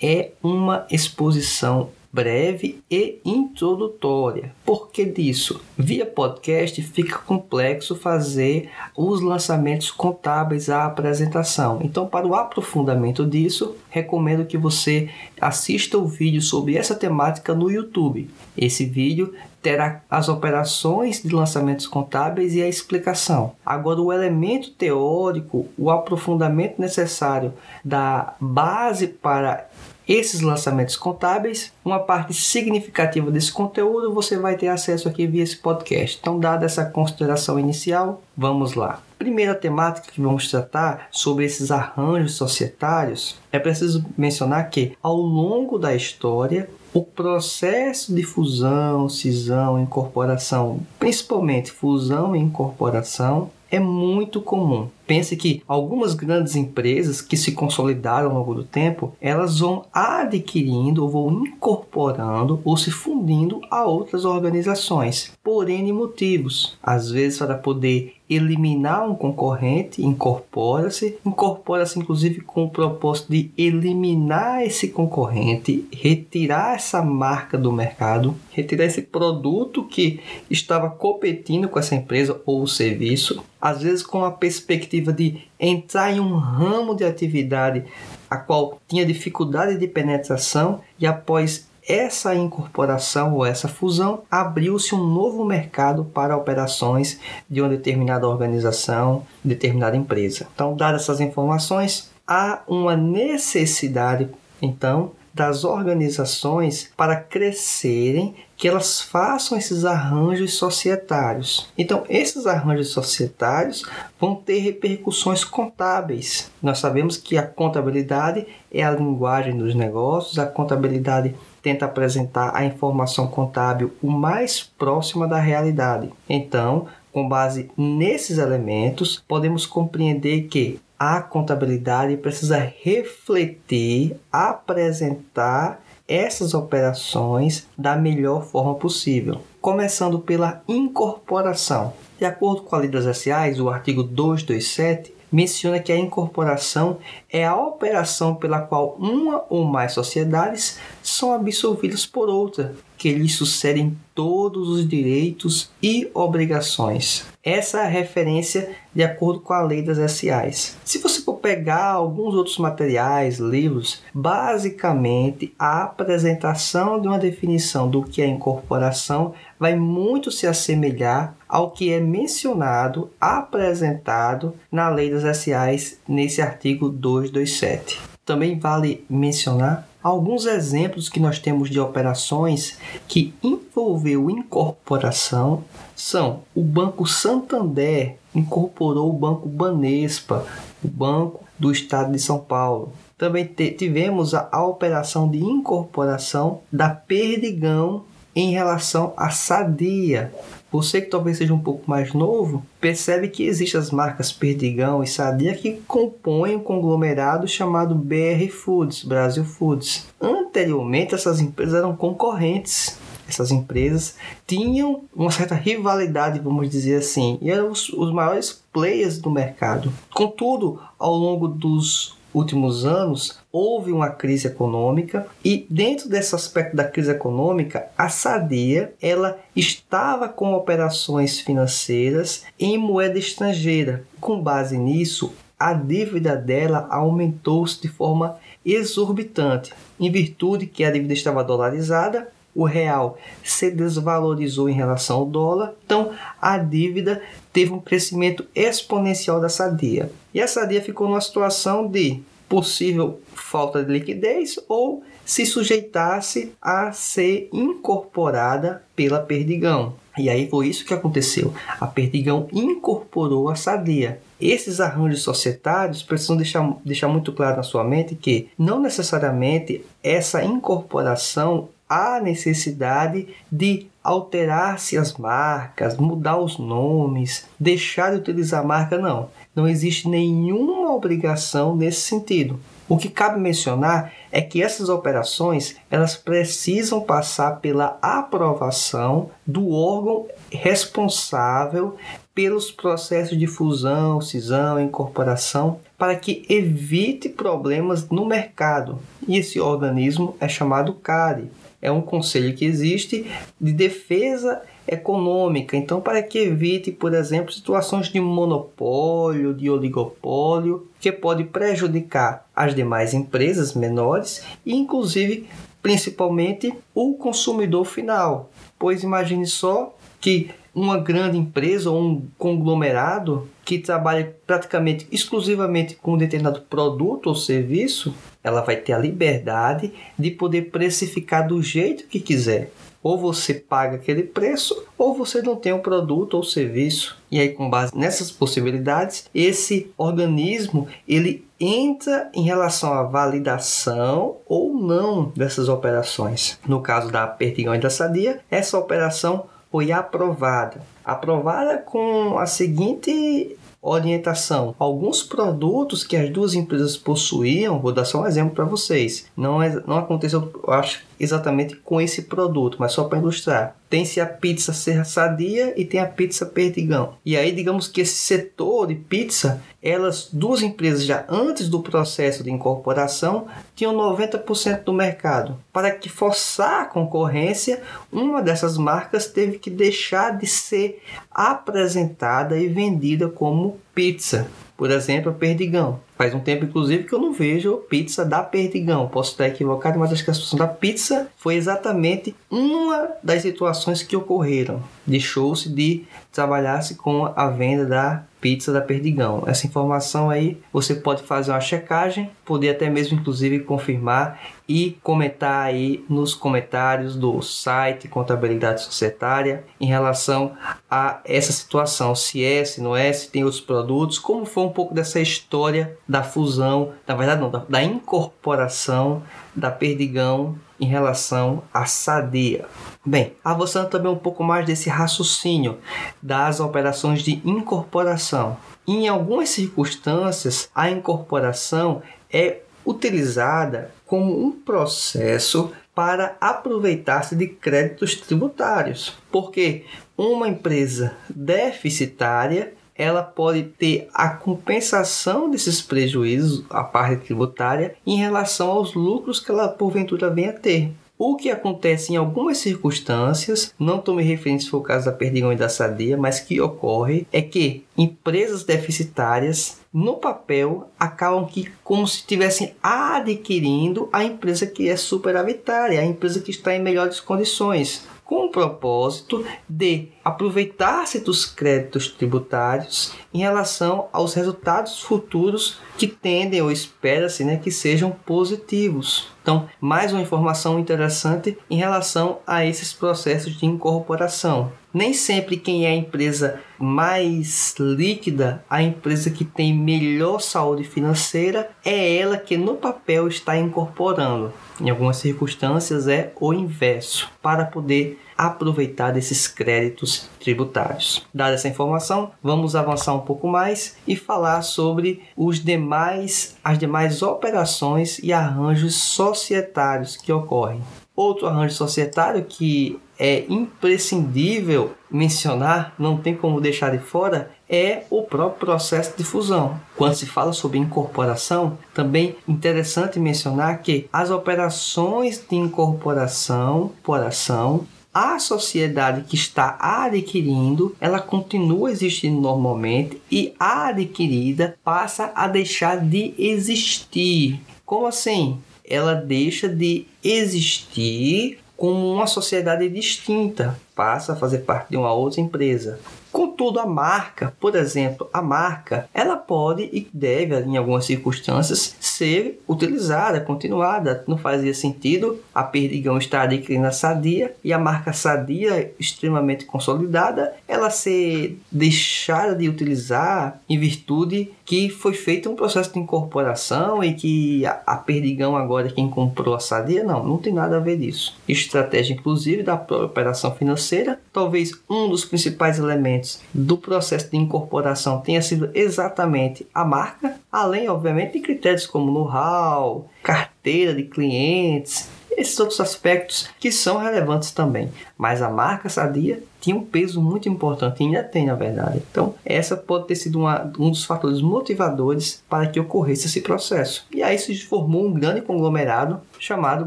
é 0.00 0.30
uma 0.40 0.86
exposição 0.92 1.90
breve 2.14 2.80
e 2.88 3.18
introdutória. 3.24 4.54
Por 4.64 4.88
que 4.92 5.04
disso? 5.04 5.60
Via 5.76 6.06
podcast 6.06 6.80
fica 6.80 7.18
complexo 7.18 7.96
fazer 7.96 8.70
os 8.96 9.20
lançamentos 9.20 9.90
contábeis 9.90 10.70
à 10.70 10.84
apresentação. 10.84 11.80
Então, 11.82 12.06
para 12.06 12.24
o 12.24 12.36
aprofundamento 12.36 13.26
disso, 13.26 13.74
recomendo 13.90 14.46
que 14.46 14.56
você 14.56 15.10
assista 15.40 15.98
o 15.98 16.06
vídeo 16.06 16.40
sobre 16.40 16.76
essa 16.76 16.94
temática 16.94 17.52
no 17.52 17.68
YouTube. 17.68 18.30
Esse 18.56 18.84
vídeo 18.84 19.34
terá 19.60 20.02
as 20.08 20.28
operações 20.28 21.20
de 21.20 21.34
lançamentos 21.34 21.88
contábeis 21.88 22.54
e 22.54 22.62
a 22.62 22.68
explicação. 22.68 23.52
Agora, 23.66 24.00
o 24.00 24.12
elemento 24.12 24.70
teórico, 24.70 25.66
o 25.76 25.90
aprofundamento 25.90 26.80
necessário 26.80 27.54
da 27.84 28.34
base 28.38 29.08
para 29.08 29.68
esses 30.08 30.40
lançamentos 30.40 30.96
contábeis, 30.96 31.72
uma 31.84 31.98
parte 31.98 32.34
significativa 32.34 33.30
desse 33.30 33.50
conteúdo 33.50 34.12
você 34.12 34.36
vai 34.36 34.56
ter 34.56 34.68
acesso 34.68 35.08
aqui 35.08 35.26
via 35.26 35.42
esse 35.42 35.56
podcast. 35.56 36.18
Então, 36.20 36.38
dada 36.38 36.66
essa 36.66 36.84
consideração 36.84 37.58
inicial, 37.58 38.22
vamos 38.36 38.74
lá. 38.74 39.02
Primeira 39.18 39.54
temática 39.54 40.12
que 40.12 40.20
vamos 40.20 40.50
tratar 40.50 41.08
sobre 41.10 41.46
esses 41.46 41.70
arranjos 41.70 42.34
societários 42.34 43.36
é 43.50 43.58
preciso 43.58 44.04
mencionar 44.18 44.68
que 44.68 44.96
ao 45.02 45.16
longo 45.16 45.78
da 45.78 45.94
história 45.94 46.68
o 46.92 47.02
processo 47.02 48.14
de 48.14 48.22
fusão, 48.22 49.08
cisão, 49.08 49.80
incorporação, 49.80 50.80
principalmente 50.98 51.72
fusão 51.72 52.36
e 52.36 52.38
incorporação, 52.38 53.50
é 53.70 53.80
muito 53.80 54.40
comum. 54.40 54.88
Pense 55.06 55.36
que 55.36 55.62
algumas 55.68 56.14
grandes 56.14 56.56
empresas 56.56 57.20
que 57.20 57.36
se 57.36 57.52
consolidaram 57.52 58.30
ao 58.30 58.38
longo 58.38 58.54
do 58.54 58.64
tempo, 58.64 59.12
elas 59.20 59.60
vão 59.60 59.84
adquirindo 59.92 61.02
ou 61.02 61.10
vão 61.10 61.44
incorporando 61.46 62.60
ou 62.64 62.76
se 62.76 62.90
fundindo 62.90 63.60
a 63.70 63.84
outras 63.84 64.24
organizações, 64.24 65.32
por 65.42 65.68
N 65.68 65.92
motivos. 65.92 66.78
Às 66.82 67.10
vezes 67.10 67.38
para 67.38 67.54
poder 67.54 68.14
eliminar 68.28 69.08
um 69.08 69.14
concorrente, 69.14 70.02
incorpora-se, 70.02 71.18
incorpora-se 71.24 71.98
inclusive 71.98 72.40
com 72.40 72.64
o 72.64 72.70
propósito 72.70 73.30
de 73.30 73.50
eliminar 73.56 74.62
esse 74.62 74.88
concorrente, 74.88 75.86
retirar 75.92 76.74
essa 76.74 77.02
marca 77.02 77.58
do 77.58 77.70
mercado, 77.70 78.34
retirar 78.50 78.86
esse 78.86 79.02
produto 79.02 79.84
que 79.84 80.20
estava 80.50 80.88
competindo 80.88 81.68
com 81.68 81.78
essa 81.78 81.94
empresa 81.94 82.40
ou 82.46 82.66
serviço, 82.66 83.42
às 83.60 83.82
vezes 83.82 84.02
com 84.02 84.24
a 84.24 84.30
perspectiva 84.30 84.93
perspectiva 84.94 85.12
de 85.12 85.42
entrar 85.58 86.12
em 86.12 86.20
um 86.20 86.36
ramo 86.36 86.94
de 86.94 87.04
atividade 87.04 87.84
a 88.30 88.36
qual 88.36 88.80
tinha 88.86 89.04
dificuldade 89.04 89.78
de 89.78 89.86
penetração 89.88 90.80
e 90.98 91.06
após 91.06 91.68
essa 91.86 92.34
incorporação 92.34 93.34
ou 93.34 93.44
essa 93.44 93.68
fusão 93.68 94.22
abriu-se 94.30 94.94
um 94.94 95.04
novo 95.04 95.44
mercado 95.44 96.04
para 96.04 96.36
operações 96.36 97.20
de 97.48 97.60
uma 97.60 97.68
determinada 97.68 98.26
organização, 98.26 99.24
determinada 99.44 99.96
empresa. 99.96 100.46
Então, 100.54 100.74
dadas 100.74 101.02
essas 101.02 101.20
informações, 101.20 102.10
há 102.26 102.62
uma 102.66 102.96
necessidade 102.96 104.30
então 104.62 105.12
das 105.34 105.64
organizações 105.64 106.90
para 106.96 107.16
crescerem 107.16 108.34
que 108.64 108.68
elas 108.68 108.98
façam 108.98 109.58
esses 109.58 109.84
arranjos 109.84 110.54
societários. 110.54 111.68
Então, 111.76 112.02
esses 112.08 112.46
arranjos 112.46 112.92
societários 112.92 113.84
vão 114.18 114.34
ter 114.34 114.60
repercussões 114.60 115.44
contábeis. 115.44 116.50
Nós 116.62 116.78
sabemos 116.78 117.18
que 117.18 117.36
a 117.36 117.46
contabilidade 117.46 118.46
é 118.72 118.82
a 118.82 118.90
linguagem 118.90 119.58
dos 119.58 119.74
negócios, 119.74 120.38
a 120.38 120.46
contabilidade 120.46 121.34
tenta 121.60 121.84
apresentar 121.84 122.56
a 122.56 122.64
informação 122.64 123.26
contábil 123.26 123.92
o 124.02 124.10
mais 124.10 124.62
próxima 124.62 125.28
da 125.28 125.38
realidade. 125.38 126.10
Então, 126.26 126.86
com 127.12 127.28
base 127.28 127.70
nesses 127.76 128.38
elementos, 128.38 129.22
podemos 129.28 129.66
compreender 129.66 130.44
que 130.44 130.80
a 130.98 131.20
contabilidade 131.20 132.16
precisa 132.16 132.72
refletir, 132.82 134.16
apresentar 134.32 135.83
essas 136.06 136.54
operações 136.54 137.66
da 137.76 137.96
melhor 137.96 138.44
forma 138.44 138.74
possível. 138.74 139.40
Começando 139.60 140.18
pela 140.18 140.62
incorporação. 140.68 141.92
De 142.18 142.24
acordo 142.24 142.62
com 142.62 142.76
a 142.76 142.78
Lei 142.78 142.88
das 142.88 143.16
SAs, 143.16 143.58
o 143.58 143.68
artigo 143.68 144.02
227 144.02 145.14
menciona 145.32 145.80
que 145.80 145.90
a 145.90 145.96
incorporação 145.96 146.98
é 147.28 147.44
a 147.44 147.56
operação 147.56 148.36
pela 148.36 148.60
qual 148.60 148.96
uma 149.00 149.44
ou 149.50 149.64
mais 149.64 149.92
sociedades 149.92 150.78
são 151.02 151.32
absorvidas 151.32 152.06
por 152.06 152.28
outra, 152.28 152.72
que 153.04 153.12
lhe 153.12 153.28
sucedem 153.28 153.94
todos 154.14 154.66
os 154.70 154.88
direitos 154.88 155.70
e 155.82 156.10
obrigações. 156.14 157.26
Essa 157.42 157.80
é 157.80 157.82
a 157.82 157.86
referência 157.86 158.74
de 158.94 159.02
acordo 159.02 159.40
com 159.40 159.52
a 159.52 159.60
lei 159.60 159.82
das 159.82 159.98
SAs. 160.10 160.78
Se 160.82 160.96
você 161.00 161.20
for 161.20 161.34
pegar 161.34 161.90
alguns 161.90 162.34
outros 162.34 162.56
materiais, 162.56 163.38
livros, 163.38 164.02
basicamente 164.14 165.52
a 165.58 165.82
apresentação 165.82 166.98
de 166.98 167.06
uma 167.06 167.18
definição 167.18 167.90
do 167.90 168.02
que 168.02 168.22
é 168.22 168.26
incorporação 168.26 169.34
vai 169.60 169.76
muito 169.76 170.30
se 170.30 170.46
assemelhar 170.46 171.36
ao 171.46 171.72
que 171.72 171.92
é 171.92 172.00
mencionado, 172.00 173.10
apresentado 173.20 174.54
na 174.72 174.88
lei 174.88 175.10
das 175.10 175.36
SAs 175.36 175.98
nesse 176.08 176.40
artigo 176.40 176.88
227. 176.88 178.00
Também 178.24 178.58
vale 178.58 179.04
mencionar 179.10 179.86
alguns 180.04 180.44
exemplos 180.44 181.08
que 181.08 181.18
nós 181.18 181.38
temos 181.38 181.70
de 181.70 181.80
operações 181.80 182.78
que 183.08 183.32
envolveu 183.42 184.30
incorporação 184.30 185.64
são 185.96 186.40
o 186.54 186.62
Banco 186.62 187.06
Santander 187.06 188.18
incorporou 188.34 189.08
o 189.08 189.18
Banco 189.18 189.48
Banespa, 189.48 190.46
o 190.84 190.88
Banco 190.88 191.42
do 191.58 191.72
Estado 191.72 192.12
de 192.12 192.18
São 192.18 192.38
Paulo. 192.38 192.92
Também 193.16 193.46
tivemos 193.46 194.34
a, 194.34 194.48
a 194.52 194.66
operação 194.66 195.30
de 195.30 195.38
incorporação 195.38 196.60
da 196.70 196.90
Perdigão 196.90 198.04
em 198.34 198.50
relação 198.50 199.14
à 199.16 199.30
Sadia. 199.30 200.32
Você 200.74 201.00
que 201.00 201.08
talvez 201.08 201.38
seja 201.38 201.54
um 201.54 201.60
pouco 201.60 201.88
mais 201.88 202.12
novo, 202.12 202.66
percebe 202.80 203.28
que 203.28 203.44
existem 203.44 203.80
as 203.80 203.92
marcas 203.92 204.32
Perdigão 204.32 205.04
e 205.04 205.06
Sadia 205.06 205.54
que 205.54 205.74
compõem 205.86 206.56
um 206.56 206.60
conglomerado 206.60 207.46
chamado 207.46 207.94
BR 207.94 208.50
Foods, 208.50 209.04
Brasil 209.04 209.44
Foods. 209.44 210.08
Anteriormente, 210.20 211.14
essas 211.14 211.40
empresas 211.40 211.74
eram 211.74 211.94
concorrentes 211.94 212.98
essas 213.28 213.52
empresas 213.52 214.16
tinham 214.46 215.04
uma 215.14 215.30
certa 215.30 215.54
rivalidade, 215.54 216.40
vamos 216.40 216.68
dizer 216.68 216.96
assim, 216.96 217.38
e 217.40 217.50
eram 217.50 217.70
os, 217.70 217.88
os 217.90 218.12
maiores 218.12 218.62
players 218.72 219.16
do 219.18 219.30
mercado. 219.30 219.92
Contudo, 220.12 220.78
ao 220.98 221.14
longo 221.14 221.48
dos 221.48 222.18
últimos 222.34 222.84
anos, 222.84 223.38
houve 223.54 223.92
uma 223.92 224.10
crise 224.10 224.48
econômica 224.48 225.28
e 225.44 225.64
dentro 225.70 226.08
desse 226.08 226.34
aspecto 226.34 226.74
da 226.74 226.82
crise 226.82 227.12
econômica, 227.12 227.86
a 227.96 228.08
Sadia, 228.08 228.92
ela 229.00 229.38
estava 229.54 230.28
com 230.28 230.54
operações 230.54 231.38
financeiras 231.38 232.42
em 232.58 232.76
moeda 232.76 233.16
estrangeira. 233.16 234.04
Com 234.20 234.42
base 234.42 234.76
nisso, 234.76 235.32
a 235.56 235.72
dívida 235.72 236.34
dela 236.34 236.88
aumentou-se 236.90 237.80
de 237.80 237.86
forma 237.86 238.36
exorbitante, 238.66 239.72
em 240.00 240.10
virtude 240.10 240.66
que 240.66 240.82
a 240.82 240.90
dívida 240.90 241.12
estava 241.12 241.44
dolarizada, 241.44 242.26
o 242.52 242.64
real 242.64 243.16
se 243.44 243.70
desvalorizou 243.70 244.68
em 244.68 244.74
relação 244.74 245.18
ao 245.18 245.26
dólar, 245.26 245.74
então 245.86 246.10
a 246.42 246.58
dívida 246.58 247.22
teve 247.52 247.72
um 247.72 247.80
crescimento 247.80 248.44
exponencial 248.52 249.40
da 249.40 249.48
Sadia. 249.48 250.10
E 250.32 250.40
a 250.40 250.48
Sadia 250.48 250.82
ficou 250.82 251.06
numa 251.06 251.20
situação 251.20 251.86
de 251.86 252.20
possível 252.54 253.20
falta 253.34 253.82
de 253.82 253.92
liquidez 253.92 254.60
ou 254.68 255.02
se 255.24 255.44
sujeitasse 255.44 256.52
a 256.62 256.92
ser 256.92 257.48
incorporada 257.52 258.84
pela 258.94 259.18
Perdigão. 259.18 259.94
E 260.16 260.30
aí 260.30 260.48
foi 260.48 260.68
isso 260.68 260.84
que 260.84 260.94
aconteceu. 260.94 261.52
A 261.80 261.88
Perdigão 261.88 262.46
incorporou 262.52 263.48
a 263.48 263.56
Sadia. 263.56 264.20
Esses 264.40 264.78
arranjos 264.78 265.22
societários 265.22 266.00
precisam 266.00 266.36
deixar, 266.36 266.76
deixar 266.84 267.08
muito 267.08 267.32
claro 267.32 267.56
na 267.56 267.64
sua 267.64 267.82
mente 267.82 268.14
que 268.14 268.48
não 268.56 268.80
necessariamente 268.80 269.84
essa 270.00 270.44
incorporação 270.44 271.68
há 271.88 272.20
necessidade 272.20 273.26
de 273.50 273.88
alterar-se 274.04 274.96
as 274.96 275.14
marcas, 275.14 275.96
mudar 275.96 276.38
os 276.38 276.58
nomes, 276.58 277.48
deixar 277.58 278.10
de 278.12 278.18
utilizar 278.18 278.60
a 278.60 278.66
marca, 278.66 278.98
não. 278.98 279.30
Não 279.54 279.68
existe 279.68 280.08
nenhuma 280.08 280.92
obrigação 280.92 281.76
nesse 281.76 282.00
sentido. 282.00 282.58
O 282.88 282.98
que 282.98 283.08
cabe 283.08 283.40
mencionar 283.40 284.12
é 284.30 284.42
que 284.42 284.62
essas 284.62 284.88
operações 284.88 285.76
elas 285.90 286.16
precisam 286.16 287.00
passar 287.00 287.60
pela 287.60 287.98
aprovação 288.02 289.30
do 289.46 289.70
órgão 289.70 290.26
responsável 290.50 291.96
pelos 292.34 292.70
processos 292.70 293.38
de 293.38 293.46
fusão, 293.46 294.20
cisão, 294.20 294.80
incorporação, 294.80 295.78
para 295.96 296.16
que 296.16 296.44
evite 296.48 297.28
problemas 297.28 298.08
no 298.10 298.26
mercado. 298.26 298.98
E 299.26 299.38
esse 299.38 299.60
organismo 299.60 300.36
é 300.40 300.48
chamado 300.48 300.94
CARE, 300.94 301.50
é 301.80 301.90
um 301.90 302.00
conselho 302.00 302.54
que 302.54 302.64
existe 302.64 303.26
de 303.60 303.72
defesa 303.72 304.62
econômica. 304.86 305.76
Então, 305.76 306.00
para 306.00 306.22
que 306.22 306.38
evite, 306.38 306.90
por 306.90 307.14
exemplo, 307.14 307.52
situações 307.52 308.08
de 308.08 308.20
monopólio, 308.20 309.54
de 309.54 309.70
oligopólio, 309.70 310.88
que 311.00 311.12
pode 311.12 311.44
prejudicar 311.44 312.46
as 312.54 312.74
demais 312.74 313.14
empresas 313.14 313.74
menores 313.74 314.42
e, 314.64 314.74
inclusive, 314.74 315.46
principalmente 315.82 316.72
o 316.94 317.14
consumidor 317.14 317.84
final. 317.84 318.50
Pois 318.78 319.02
imagine 319.02 319.46
só 319.46 319.94
que 320.20 320.50
uma 320.74 320.98
grande 320.98 321.36
empresa 321.36 321.90
ou 321.90 322.00
um 322.00 322.26
conglomerado 322.38 323.48
que 323.64 323.78
trabalha 323.78 324.36
praticamente 324.46 325.06
exclusivamente 325.10 325.94
com 325.94 326.14
um 326.14 326.18
determinado 326.18 326.60
produto 326.62 327.28
ou 327.28 327.34
serviço, 327.34 328.14
ela 328.42 328.60
vai 328.60 328.76
ter 328.76 328.92
a 328.92 328.98
liberdade 328.98 329.92
de 330.18 330.30
poder 330.30 330.70
precificar 330.70 331.48
do 331.48 331.62
jeito 331.62 332.06
que 332.06 332.20
quiser. 332.20 332.70
Ou 333.02 333.18
você 333.18 333.52
paga 333.52 333.96
aquele 333.96 334.22
preço, 334.22 334.82
ou 334.96 335.14
você 335.14 335.42
não 335.42 335.56
tem 335.56 335.72
o 335.72 335.76
um 335.76 335.80
produto 335.80 336.34
ou 336.34 336.42
serviço. 336.42 337.18
E 337.30 337.38
aí, 337.38 337.50
com 337.50 337.68
base 337.68 337.94
nessas 337.94 338.30
possibilidades, 338.30 339.28
esse 339.34 339.90
organismo 339.98 340.88
ele 341.06 341.46
entra 341.60 342.30
em 342.34 342.42
relação 342.42 342.92
à 342.94 343.02
validação 343.02 344.38
ou 344.46 344.74
não 344.74 345.32
dessas 345.36 345.68
operações. 345.68 346.58
No 346.66 346.80
caso 346.80 347.10
da 347.10 347.26
Perdigão 347.26 347.74
e 347.74 347.78
da 347.78 347.90
Sadia, 347.90 348.40
essa 348.50 348.78
operação 348.78 349.46
foi 349.74 349.90
aprovada. 349.90 350.80
Aprovada 351.04 351.78
com 351.78 352.38
a 352.38 352.46
seguinte 352.46 353.56
orientação. 353.82 354.72
Alguns 354.78 355.20
produtos 355.24 356.04
que 356.04 356.16
as 356.16 356.30
duas 356.30 356.54
empresas 356.54 356.96
possuíam, 356.96 357.80
vou 357.80 357.90
dar 357.90 358.04
só 358.04 358.22
um 358.22 358.26
exemplo 358.28 358.54
para 358.54 358.64
vocês. 358.64 359.26
Não, 359.36 359.60
é, 359.60 359.82
não 359.84 359.98
aconteceu, 359.98 360.48
eu 360.64 360.72
acho, 360.72 361.02
exatamente 361.18 361.76
com 361.76 362.00
esse 362.00 362.22
produto, 362.22 362.76
mas 362.78 362.92
só 362.92 363.04
para 363.04 363.18
ilustrar. 363.18 363.76
Tem-se 363.88 364.20
a 364.20 364.26
pizza 364.26 364.72
Sadia 365.04 365.72
e 365.76 365.84
tem 365.84 366.00
a 366.00 366.06
pizza 366.06 366.44
Perdigão. 366.44 367.14
E 367.24 367.36
aí, 367.36 367.52
digamos 367.52 367.86
que 367.86 368.00
esse 368.00 368.16
setor 368.16 368.88
de 368.88 368.96
pizza, 368.96 369.62
elas, 369.80 370.28
duas 370.32 370.62
empresas 370.62 371.04
já 371.04 371.24
antes 371.28 371.68
do 371.68 371.80
processo 371.80 372.42
de 372.42 372.50
incorporação, 372.50 373.46
tinham 373.76 373.94
90% 373.94 374.84
do 374.84 374.92
mercado. 374.92 375.58
Para 375.72 375.92
que 375.92 376.08
forçar 376.08 376.82
a 376.82 376.86
concorrência, 376.86 377.82
uma 378.10 378.42
dessas 378.42 378.76
marcas 378.76 379.26
teve 379.26 379.58
que 379.58 379.70
deixar 379.70 380.36
de 380.36 380.46
ser 380.46 381.00
apresentada 381.30 382.58
e 382.58 382.66
vendida 382.66 383.28
como 383.28 383.78
pizza. 383.94 384.48
Por 384.76 384.90
exemplo, 384.90 385.30
a 385.30 385.34
Perdigão. 385.34 386.00
Faz 386.16 386.34
um 386.34 386.40
tempo, 386.40 386.64
inclusive, 386.64 387.04
que 387.04 387.12
eu 387.12 387.20
não 387.20 387.32
vejo 387.32 387.76
pizza 387.88 388.24
da 388.24 388.42
Perdigão. 388.42 389.08
Posso 389.08 389.32
estar 389.32 389.46
equivocado, 389.46 389.98
mas 389.98 390.12
acho 390.12 390.24
que 390.24 390.30
a 390.30 390.34
situação 390.34 390.58
da 390.58 390.66
pizza 390.66 391.28
foi 391.36 391.54
exatamente 391.54 392.34
uma 392.50 393.10
das 393.22 393.42
situações 393.42 394.02
que 394.02 394.16
ocorreram. 394.16 394.82
Deixou-se 395.06 395.68
de 395.68 396.04
trabalhar-se 396.32 396.96
com 396.96 397.24
a 397.24 397.48
venda 397.48 397.86
da 397.86 398.24
pizza 398.44 398.70
da 398.70 398.82
Perdigão. 398.82 399.44
Essa 399.46 399.66
informação 399.66 400.28
aí 400.28 400.60
você 400.70 400.94
pode 400.94 401.22
fazer 401.22 401.50
uma 401.50 401.62
checagem, 401.62 402.30
poder 402.44 402.68
até 402.68 402.90
mesmo 402.90 403.18
inclusive 403.18 403.60
confirmar 403.60 404.38
e 404.68 404.98
comentar 405.02 405.64
aí 405.64 406.04
nos 406.10 406.34
comentários 406.34 407.16
do 407.16 407.40
site 407.40 408.06
Contabilidade 408.06 408.82
Societária 408.82 409.64
em 409.80 409.86
relação 409.86 410.52
a 410.90 411.20
essa 411.24 411.52
situação, 411.52 412.14
se 412.14 412.44
é, 412.44 412.62
se 412.66 412.82
não 412.82 412.94
é, 412.94 413.10
se 413.14 413.30
tem 413.30 413.44
outros 413.44 413.62
produtos, 413.62 414.18
como 414.18 414.44
foi 414.44 414.64
um 414.64 414.70
pouco 414.70 414.92
dessa 414.92 415.18
história 415.20 415.96
da 416.06 416.22
fusão, 416.22 416.92
na 417.06 417.14
verdade 417.14 417.40
não, 417.40 417.50
da, 417.50 417.64
da 417.66 417.82
incorporação 417.82 419.22
da 419.56 419.70
Perdigão 419.70 420.54
em 420.80 420.86
relação 420.86 421.62
à 421.72 421.86
Sadia. 421.86 422.66
Bem, 423.04 423.34
avançando 423.44 423.90
também 423.90 424.10
um 424.10 424.18
pouco 424.18 424.42
mais 424.42 424.66
desse 424.66 424.88
raciocínio 424.88 425.78
das 426.22 426.60
operações 426.60 427.22
de 427.22 427.40
incorporação. 427.44 428.56
Em 428.86 429.08
algumas 429.08 429.50
circunstâncias, 429.50 430.68
a 430.74 430.90
incorporação 430.90 432.02
é 432.32 432.58
utilizada 432.84 433.90
como 434.06 434.44
um 434.44 434.52
processo 434.52 435.72
para 435.94 436.36
aproveitar-se 436.40 437.36
de 437.36 437.46
créditos 437.46 438.16
tributários. 438.16 439.16
Por 439.30 439.50
quê? 439.50 439.84
uma 440.16 440.48
empresa 440.48 441.16
deficitária 441.28 442.72
ela 442.96 443.22
pode 443.22 443.64
ter 443.64 444.08
a 444.14 444.28
compensação 444.28 445.50
desses 445.50 445.82
prejuízos, 445.82 446.64
a 446.70 446.84
parte 446.84 447.24
tributária, 447.24 447.96
em 448.06 448.16
relação 448.16 448.70
aos 448.70 448.94
lucros 448.94 449.40
que 449.40 449.50
ela 449.50 449.68
porventura 449.68 450.30
venha 450.30 450.50
a 450.50 450.54
ter. 450.54 450.92
O 451.16 451.36
que 451.36 451.48
acontece 451.48 452.12
em 452.12 452.16
algumas 452.16 452.58
circunstâncias, 452.58 453.72
não 453.78 453.98
estou 453.98 454.16
me 454.16 454.22
referindo 454.24 454.62
se 454.62 454.68
for 454.68 454.78
o 454.78 454.82
caso 454.82 455.06
da 455.06 455.12
Perdigão 455.12 455.52
e 455.52 455.56
da 455.56 455.68
Sadia, 455.68 456.16
mas 456.16 456.40
que 456.40 456.60
ocorre 456.60 457.24
é 457.32 457.40
que 457.40 457.84
empresas 457.96 458.64
deficitárias 458.64 459.78
no 459.92 460.16
papel 460.16 460.90
acabam 460.98 461.46
que 461.46 461.70
como 461.84 462.06
se 462.06 462.16
estivessem 462.16 462.74
adquirindo 462.82 464.08
a 464.12 464.24
empresa 464.24 464.66
que 464.66 464.88
é 464.88 464.96
superavitária, 464.96 466.00
a 466.00 466.04
empresa 466.04 466.40
que 466.40 466.50
está 466.50 466.74
em 466.74 466.82
melhores 466.82 467.20
condições 467.20 468.04
com 468.24 468.46
o 468.46 468.50
propósito 468.50 469.44
de 469.68 470.08
aproveitar-se 470.24 471.20
dos 471.20 471.44
créditos 471.44 472.08
tributários 472.08 473.12
em 473.32 473.40
relação 473.40 474.08
aos 474.12 474.32
resultados 474.34 475.02
futuros 475.02 475.78
que 475.98 476.06
tendem 476.06 476.62
ou 476.62 476.72
espera-se 476.72 477.44
né, 477.44 477.56
que 477.56 477.70
sejam 477.70 478.10
positivos. 478.10 479.28
Então, 479.42 479.68
mais 479.78 480.10
uma 480.10 480.22
informação 480.22 480.78
interessante 480.78 481.58
em 481.68 481.76
relação 481.76 482.38
a 482.46 482.64
esses 482.64 482.94
processos 482.94 483.58
de 483.58 483.66
incorporação. 483.66 484.72
Nem 484.92 485.12
sempre 485.12 485.58
quem 485.58 485.84
é 485.84 485.90
a 485.90 485.94
empresa 485.96 486.60
mais 486.78 487.74
líquida, 487.78 488.64
a 488.70 488.80
empresa 488.82 489.28
que 489.28 489.44
tem 489.44 489.76
melhor 489.76 490.40
saúde 490.40 490.84
financeira, 490.84 491.68
é 491.84 492.16
ela 492.16 492.38
que 492.38 492.56
no 492.56 492.76
papel 492.76 493.28
está 493.28 493.58
incorporando. 493.58 494.52
Em 494.80 494.88
algumas 494.88 495.18
circunstâncias 495.18 496.08
é 496.08 496.32
o 496.40 496.54
inverso, 496.54 497.30
para 497.42 497.64
poder 497.64 498.18
aproveitar 498.36 499.12
desses 499.12 499.46
créditos 499.46 500.28
tributários. 500.40 501.24
Dada 501.32 501.54
essa 501.54 501.68
informação, 501.68 502.32
vamos 502.42 502.76
avançar 502.76 503.14
um 503.14 503.20
pouco 503.20 503.48
mais 503.48 503.96
e 504.06 504.16
falar 504.16 504.62
sobre 504.62 505.22
os 505.36 505.62
demais, 505.62 506.56
as 506.62 506.78
demais 506.78 507.22
operações 507.22 508.18
e 508.18 508.32
arranjos 508.32 508.94
societários 508.94 510.16
que 510.16 510.32
ocorrem. 510.32 510.82
Outro 511.16 511.46
arranjo 511.46 511.74
societário 511.74 512.44
que 512.44 513.00
é 513.18 513.44
imprescindível 513.48 514.94
mencionar, 515.08 515.94
não 515.96 516.16
tem 516.16 516.34
como 516.34 516.60
deixar 516.60 516.90
de 516.90 516.98
fora, 516.98 517.50
é 517.68 518.02
o 518.10 518.22
próprio 518.22 518.66
processo 518.66 519.16
de 519.16 519.22
fusão. 519.22 519.80
Quando 519.96 520.14
se 520.14 520.26
fala 520.26 520.52
sobre 520.52 520.78
incorporação, 520.78 521.78
também 521.94 522.36
interessante 522.48 523.20
mencionar 523.20 523.80
que 523.80 524.08
as 524.12 524.30
operações 524.30 525.42
de 525.48 525.56
incorporação 525.56 526.90
por 527.02 527.20
ação 527.20 527.86
a 528.14 528.38
sociedade 528.38 529.24
que 529.24 529.34
está 529.34 529.76
adquirindo, 529.80 530.94
ela 531.00 531.20
continua 531.20 531.90
existindo 531.90 532.40
normalmente 532.40 533.20
e 533.28 533.52
a 533.58 533.88
adquirida 533.88 534.78
passa 534.84 535.32
a 535.34 535.48
deixar 535.48 535.98
de 535.98 536.32
existir. 536.38 537.60
Como 537.84 538.06
assim? 538.06 538.58
Ela 538.88 539.14
deixa 539.14 539.68
de 539.68 540.06
existir 540.22 541.58
como 541.76 542.12
uma 542.12 542.28
sociedade 542.28 542.88
distinta, 542.88 543.76
passa 543.96 544.32
a 544.32 544.36
fazer 544.36 544.58
parte 544.58 544.90
de 544.90 544.96
uma 544.96 545.12
outra 545.12 545.40
empresa. 545.40 545.98
Contudo, 546.34 546.80
a 546.80 546.86
marca, 546.86 547.54
por 547.60 547.76
exemplo, 547.76 548.28
a 548.32 548.42
marca, 548.42 549.08
ela 549.14 549.36
pode 549.36 549.84
e 549.92 550.08
deve, 550.12 550.56
em 550.56 550.76
algumas 550.76 551.04
circunstâncias, 551.04 551.94
ser 552.00 552.60
utilizada, 552.68 553.40
continuada. 553.40 554.24
Não 554.26 554.36
fazia 554.36 554.74
sentido 554.74 555.38
a 555.54 555.62
Perdigão 555.62 556.18
estar 556.18 556.42
adquirindo 556.42 556.88
a 556.88 556.90
Sadia 556.90 557.54
e 557.62 557.72
a 557.72 557.78
marca 557.78 558.12
Sadia, 558.12 558.92
extremamente 558.98 559.64
consolidada, 559.64 560.52
ela 560.66 560.90
ser 560.90 561.56
deixada 561.70 562.56
de 562.56 562.68
utilizar 562.68 563.60
em 563.68 563.78
virtude 563.78 564.50
que 564.64 564.88
foi 564.88 565.12
feito 565.12 565.48
um 565.48 565.54
processo 565.54 565.92
de 565.92 566.00
incorporação 566.00 567.04
e 567.04 567.14
que 567.14 567.64
a, 567.66 567.96
Perdigão 567.96 568.56
agora 568.56 568.88
é 568.88 568.90
quem 568.90 569.08
comprou 569.08 569.54
a 569.54 569.60
Sadia. 569.60 570.02
Não, 570.02 570.24
não 570.24 570.38
tem 570.38 570.52
nada 570.52 570.78
a 570.78 570.80
ver 570.80 570.98
disso. 570.98 571.36
Estratégia, 571.48 572.14
inclusive, 572.14 572.64
da 572.64 572.76
própria 572.76 573.06
operação 573.06 573.54
financeira, 573.54 574.18
talvez 574.32 574.72
um 574.90 575.08
dos 575.08 575.24
principais 575.24 575.78
elementos 575.78 576.23
do 576.52 576.76
processo 576.76 577.30
de 577.30 577.36
incorporação 577.36 578.20
tenha 578.20 578.42
sido 578.42 578.70
exatamente 578.74 579.66
a 579.72 579.84
marca, 579.84 580.36
além, 580.50 580.88
obviamente, 580.88 581.34
de 581.34 581.40
critérios 581.40 581.86
como 581.86 582.10
know-how, 582.12 583.08
carteira 583.22 583.94
de 583.94 584.04
clientes, 584.04 585.08
esses 585.36 585.58
outros 585.58 585.80
aspectos 585.80 586.48
que 586.58 586.70
são 586.70 586.98
relevantes 586.98 587.50
também. 587.50 587.90
Mas 588.16 588.42
a 588.42 588.50
marca 588.50 588.88
Sadia 588.88 589.42
tinha 589.60 589.76
um 589.76 589.84
peso 589.84 590.20
muito 590.20 590.48
importante, 590.48 591.02
e 591.02 591.06
ainda 591.06 591.22
tem 591.22 591.46
na 591.46 591.54
verdade. 591.54 592.02
Então, 592.10 592.34
essa 592.44 592.76
pode 592.76 593.06
ter 593.06 593.14
sido 593.14 593.38
uma, 593.38 593.72
um 593.78 593.90
dos 593.90 594.04
fatores 594.04 594.42
motivadores 594.42 595.42
para 595.48 595.66
que 595.66 595.80
ocorresse 595.80 596.26
esse 596.26 596.42
processo. 596.42 597.06
E 597.10 597.22
aí 597.22 597.38
se 597.38 597.56
formou 597.64 598.06
um 598.06 598.12
grande 598.12 598.42
conglomerado 598.42 599.20
chamado 599.38 599.86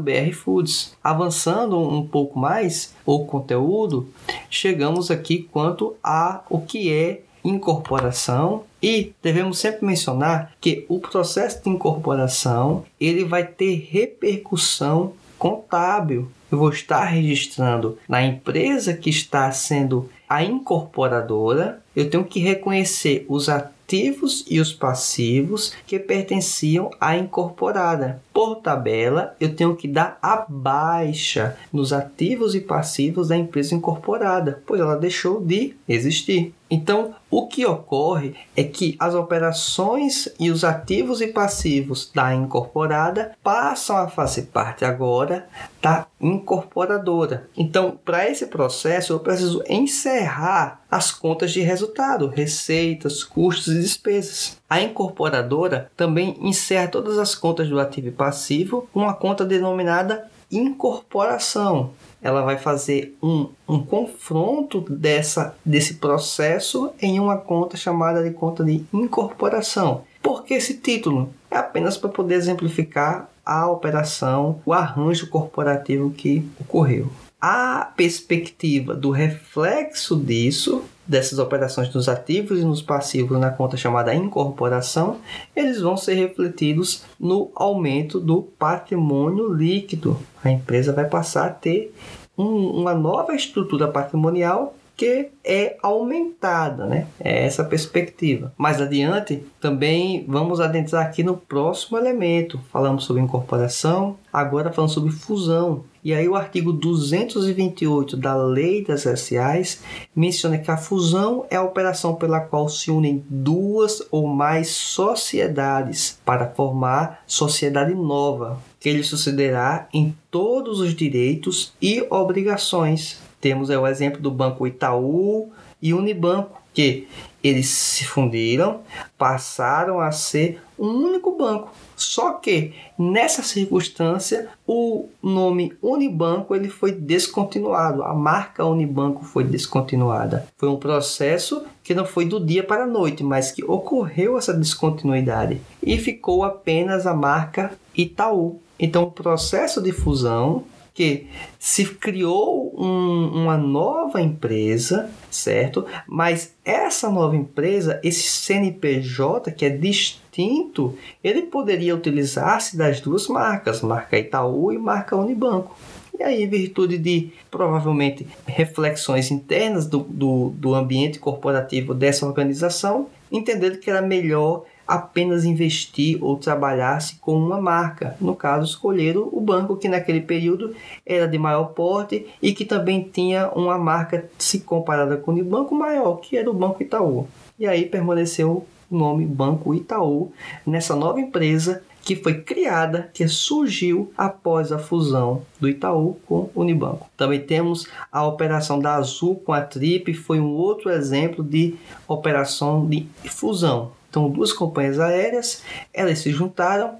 BR 0.00 0.32
Foods. 0.32 0.96
Avançando 1.02 1.78
um 1.78 2.04
pouco 2.04 2.38
mais 2.38 2.92
o 3.06 3.24
conteúdo, 3.24 4.08
chegamos 4.50 5.10
aqui 5.10 5.48
quanto 5.52 5.94
a 6.02 6.42
o 6.50 6.60
que 6.60 6.92
é 6.92 7.22
incorporação 7.44 8.64
e 8.82 9.12
devemos 9.22 9.58
sempre 9.58 9.84
mencionar 9.84 10.52
que 10.60 10.84
o 10.88 11.00
processo 11.00 11.62
de 11.62 11.70
incorporação 11.70 12.84
ele 13.00 13.24
vai 13.24 13.44
ter 13.44 13.88
repercussão 13.90 15.12
contábil. 15.38 16.30
Eu 16.50 16.58
vou 16.58 16.70
estar 16.70 17.04
registrando 17.04 17.98
na 18.08 18.22
empresa 18.22 18.94
que 18.94 19.10
está 19.10 19.50
sendo 19.52 20.08
a 20.28 20.42
incorporadora, 20.42 21.82
eu 21.96 22.10
tenho 22.10 22.24
que 22.24 22.40
reconhecer 22.40 23.24
os 23.28 23.48
ativos 23.88 24.44
e 24.46 24.60
os 24.60 24.70
passivos 24.70 25.72
que 25.86 25.98
pertenciam 25.98 26.90
à 27.00 27.16
incorporada. 27.16 28.22
Por 28.34 28.56
tabela, 28.56 29.34
eu 29.40 29.56
tenho 29.56 29.74
que 29.74 29.88
dar 29.88 30.18
a 30.20 30.44
baixa 30.46 31.56
nos 31.72 31.90
ativos 31.90 32.54
e 32.54 32.60
passivos 32.60 33.28
da 33.28 33.36
empresa 33.36 33.74
incorporada, 33.74 34.62
pois 34.66 34.78
ela 34.78 34.94
deixou 34.94 35.40
de 35.40 35.74
existir. 35.88 36.54
Então, 36.70 37.14
o 37.30 37.46
que 37.46 37.64
ocorre 37.64 38.34
é 38.54 38.62
que 38.62 38.94
as 38.98 39.14
operações 39.14 40.28
e 40.38 40.50
os 40.50 40.64
ativos 40.64 41.22
e 41.22 41.28
passivos 41.28 42.10
da 42.14 42.34
incorporada 42.34 43.32
passam 43.42 43.96
a 43.96 44.08
fazer 44.08 44.42
parte 44.42 44.84
agora 44.84 45.48
da 45.80 46.06
incorporadora. 46.20 47.48
Então, 47.56 47.98
para 48.04 48.28
esse 48.28 48.46
processo, 48.46 49.14
eu 49.14 49.20
preciso 49.20 49.62
encerrar 49.66 50.82
as 50.90 51.10
contas 51.10 51.52
de 51.52 51.60
resultado, 51.60 52.28
receitas, 52.28 53.22
custos 53.22 53.74
e 53.74 53.80
despesas. 53.80 54.56
A 54.68 54.80
incorporadora 54.80 55.90
também 55.96 56.36
encerra 56.40 56.88
todas 56.88 57.18
as 57.18 57.34
contas 57.34 57.68
do 57.68 57.78
ativo 57.78 58.08
e 58.08 58.12
passivo 58.12 58.88
com 58.92 59.00
uma 59.00 59.14
conta 59.14 59.44
denominada 59.44 60.30
incorporação 60.50 61.90
ela 62.20 62.42
vai 62.42 62.58
fazer 62.58 63.16
um, 63.22 63.48
um 63.68 63.80
confronto 63.80 64.80
dessa, 64.88 65.54
desse 65.64 65.94
processo 65.94 66.90
em 67.00 67.20
uma 67.20 67.36
conta 67.36 67.76
chamada 67.76 68.22
de 68.22 68.30
conta 68.30 68.64
de 68.64 68.84
incorporação. 68.92 70.02
Por 70.22 70.44
que 70.44 70.54
esse 70.54 70.74
título? 70.74 71.32
É 71.50 71.56
apenas 71.56 71.96
para 71.96 72.10
poder 72.10 72.34
exemplificar 72.34 73.28
a 73.44 73.70
operação, 73.70 74.60
o 74.66 74.72
arranjo 74.72 75.30
corporativo 75.30 76.10
que 76.10 76.46
ocorreu. 76.60 77.08
A 77.40 77.92
perspectiva 77.96 78.94
do 78.94 79.10
reflexo 79.10 80.16
disso 80.16 80.84
dessas 81.08 81.38
operações 81.38 81.92
nos 81.94 82.06
ativos 82.06 82.60
e 82.60 82.64
nos 82.64 82.82
passivos 82.82 83.40
na 83.40 83.50
conta 83.50 83.78
chamada 83.78 84.14
incorporação, 84.14 85.16
eles 85.56 85.80
vão 85.80 85.96
ser 85.96 86.14
refletidos 86.14 87.04
no 87.18 87.50
aumento 87.54 88.20
do 88.20 88.42
patrimônio 88.42 89.50
líquido. 89.50 90.18
A 90.44 90.50
empresa 90.50 90.92
vai 90.92 91.06
passar 91.06 91.46
a 91.46 91.50
ter 91.50 91.94
um, 92.36 92.44
uma 92.44 92.94
nova 92.94 93.34
estrutura 93.34 93.88
patrimonial 93.88 94.74
que 94.98 95.28
é 95.44 95.76
aumentada, 95.80 96.84
né? 96.84 97.06
É 97.20 97.46
essa 97.46 97.62
perspectiva. 97.62 98.52
Mais 98.58 98.80
adiante, 98.80 99.44
também 99.60 100.24
vamos 100.26 100.60
adentrar 100.60 101.06
aqui 101.06 101.22
no 101.22 101.36
próximo 101.36 101.96
elemento. 101.96 102.60
Falamos 102.72 103.04
sobre 103.04 103.22
incorporação, 103.22 104.16
agora 104.32 104.72
falamos 104.72 104.92
sobre 104.92 105.12
fusão. 105.12 105.84
E 106.02 106.12
aí 106.12 106.28
o 106.28 106.34
artigo 106.34 106.72
228 106.72 108.16
da 108.16 108.34
Lei 108.34 108.84
das 108.84 109.02
SAs 109.02 109.82
menciona 110.16 110.58
que 110.58 110.70
a 110.70 110.76
fusão 110.76 111.46
é 111.48 111.54
a 111.54 111.62
operação 111.62 112.16
pela 112.16 112.40
qual 112.40 112.68
se 112.68 112.90
unem 112.90 113.24
duas 113.28 114.02
ou 114.10 114.26
mais 114.26 114.68
sociedades 114.68 116.18
para 116.24 116.48
formar 116.48 117.22
sociedade 117.24 117.94
nova, 117.94 118.58
que 118.80 118.92
lhe 118.92 119.04
sucederá 119.04 119.86
em 119.94 120.12
todos 120.28 120.80
os 120.80 120.92
direitos 120.92 121.72
e 121.80 122.04
obrigações 122.10 123.27
temos 123.40 123.70
é, 123.70 123.78
o 123.78 123.86
exemplo 123.86 124.20
do 124.20 124.30
Banco 124.30 124.66
Itaú 124.66 125.50
e 125.80 125.94
Unibanco, 125.94 126.60
que 126.74 127.08
eles 127.42 127.68
se 127.68 128.04
fundiram, 128.04 128.80
passaram 129.16 130.00
a 130.00 130.10
ser 130.10 130.60
um 130.78 130.88
único 130.88 131.36
banco. 131.36 131.72
Só 131.96 132.32
que 132.34 132.74
nessa 132.96 133.42
circunstância 133.42 134.48
o 134.66 135.08
nome 135.22 135.72
Unibanco 135.82 136.54
ele 136.54 136.68
foi 136.68 136.92
descontinuado, 136.92 138.02
a 138.02 138.14
marca 138.14 138.64
Unibanco 138.64 139.24
foi 139.24 139.44
descontinuada. 139.44 140.46
Foi 140.56 140.68
um 140.68 140.76
processo 140.76 141.64
que 141.82 141.94
não 141.94 142.04
foi 142.04 142.24
do 142.24 142.44
dia 142.44 142.62
para 142.62 142.84
a 142.84 142.86
noite, 142.86 143.24
mas 143.24 143.50
que 143.50 143.64
ocorreu 143.64 144.38
essa 144.38 144.54
descontinuidade 144.54 145.60
e 145.82 145.98
ficou 145.98 146.44
apenas 146.44 147.06
a 147.06 147.14
marca 147.14 147.72
Itaú. 147.96 148.60
Então 148.78 149.04
o 149.04 149.10
processo 149.10 149.82
de 149.82 149.90
fusão 149.90 150.64
que 150.98 151.28
se 151.60 151.84
criou 151.84 152.74
um, 152.76 153.42
uma 153.44 153.56
nova 153.56 154.20
empresa, 154.20 155.08
certo? 155.30 155.86
Mas 156.08 156.56
essa 156.64 157.08
nova 157.08 157.36
empresa, 157.36 158.00
esse 158.02 158.28
CNPJ 158.28 159.52
que 159.52 159.64
é 159.64 159.70
distinto, 159.70 160.98
ele 161.22 161.42
poderia 161.42 161.94
utilizar-se 161.94 162.76
das 162.76 163.00
duas 163.00 163.28
marcas, 163.28 163.80
marca 163.80 164.18
Itaú 164.18 164.72
e 164.72 164.78
marca 164.78 165.14
Unibanco. 165.14 165.78
E 166.18 166.22
aí, 166.24 166.42
em 166.42 166.48
virtude 166.48 166.98
de 166.98 167.30
provavelmente 167.48 168.26
reflexões 168.44 169.30
internas 169.30 169.86
do, 169.86 170.00
do, 170.00 170.48
do 170.56 170.74
ambiente 170.74 171.20
corporativo 171.20 171.94
dessa 171.94 172.26
organização, 172.26 173.06
entenderam 173.30 173.76
que 173.76 173.88
era 173.88 174.02
melhor 174.02 174.64
apenas 174.88 175.44
investir 175.44 176.18
ou 176.24 176.38
trabalhasse 176.38 177.16
com 177.16 177.36
uma 177.36 177.60
marca. 177.60 178.16
No 178.18 178.34
caso, 178.34 178.64
escolheram 178.64 179.28
o 179.30 179.38
banco 179.38 179.76
que 179.76 179.86
naquele 179.86 180.22
período 180.22 180.74
era 181.04 181.28
de 181.28 181.36
maior 181.36 181.66
porte 181.74 182.26
e 182.40 182.54
que 182.54 182.64
também 182.64 183.02
tinha 183.02 183.50
uma 183.50 183.76
marca 183.76 184.28
se 184.38 184.60
comparada 184.60 185.18
com 185.18 185.32
o 185.32 185.44
banco 185.44 185.74
maior, 185.74 186.16
que 186.16 186.38
era 186.38 186.50
o 186.50 186.54
Banco 186.54 186.82
Itaú. 186.82 187.28
E 187.58 187.66
aí 187.66 187.84
permaneceu 187.84 188.66
o 188.90 188.96
nome 188.96 189.26
Banco 189.26 189.74
Itaú 189.74 190.32
nessa 190.66 190.96
nova 190.96 191.20
empresa 191.20 191.82
que 192.08 192.16
foi 192.16 192.40
criada, 192.40 193.10
que 193.12 193.28
surgiu 193.28 194.10
após 194.16 194.72
a 194.72 194.78
fusão 194.78 195.42
do 195.60 195.68
Itaú 195.68 196.16
com 196.24 196.48
o 196.54 196.62
Unibanco. 196.62 197.10
Também 197.14 197.38
temos 197.38 197.86
a 198.10 198.26
operação 198.26 198.78
da 198.78 198.94
Azul 198.94 199.36
com 199.36 199.52
a 199.52 199.60
Trip, 199.60 200.14
foi 200.14 200.40
um 200.40 200.54
outro 200.54 200.88
exemplo 200.88 201.44
de 201.44 201.74
operação 202.06 202.86
de 202.86 203.06
fusão. 203.26 203.97
Então, 204.08 204.30
duas 204.30 204.52
companhias 204.52 204.98
aéreas, 204.98 205.62
elas 205.92 206.18
se 206.18 206.30
juntaram 206.30 206.94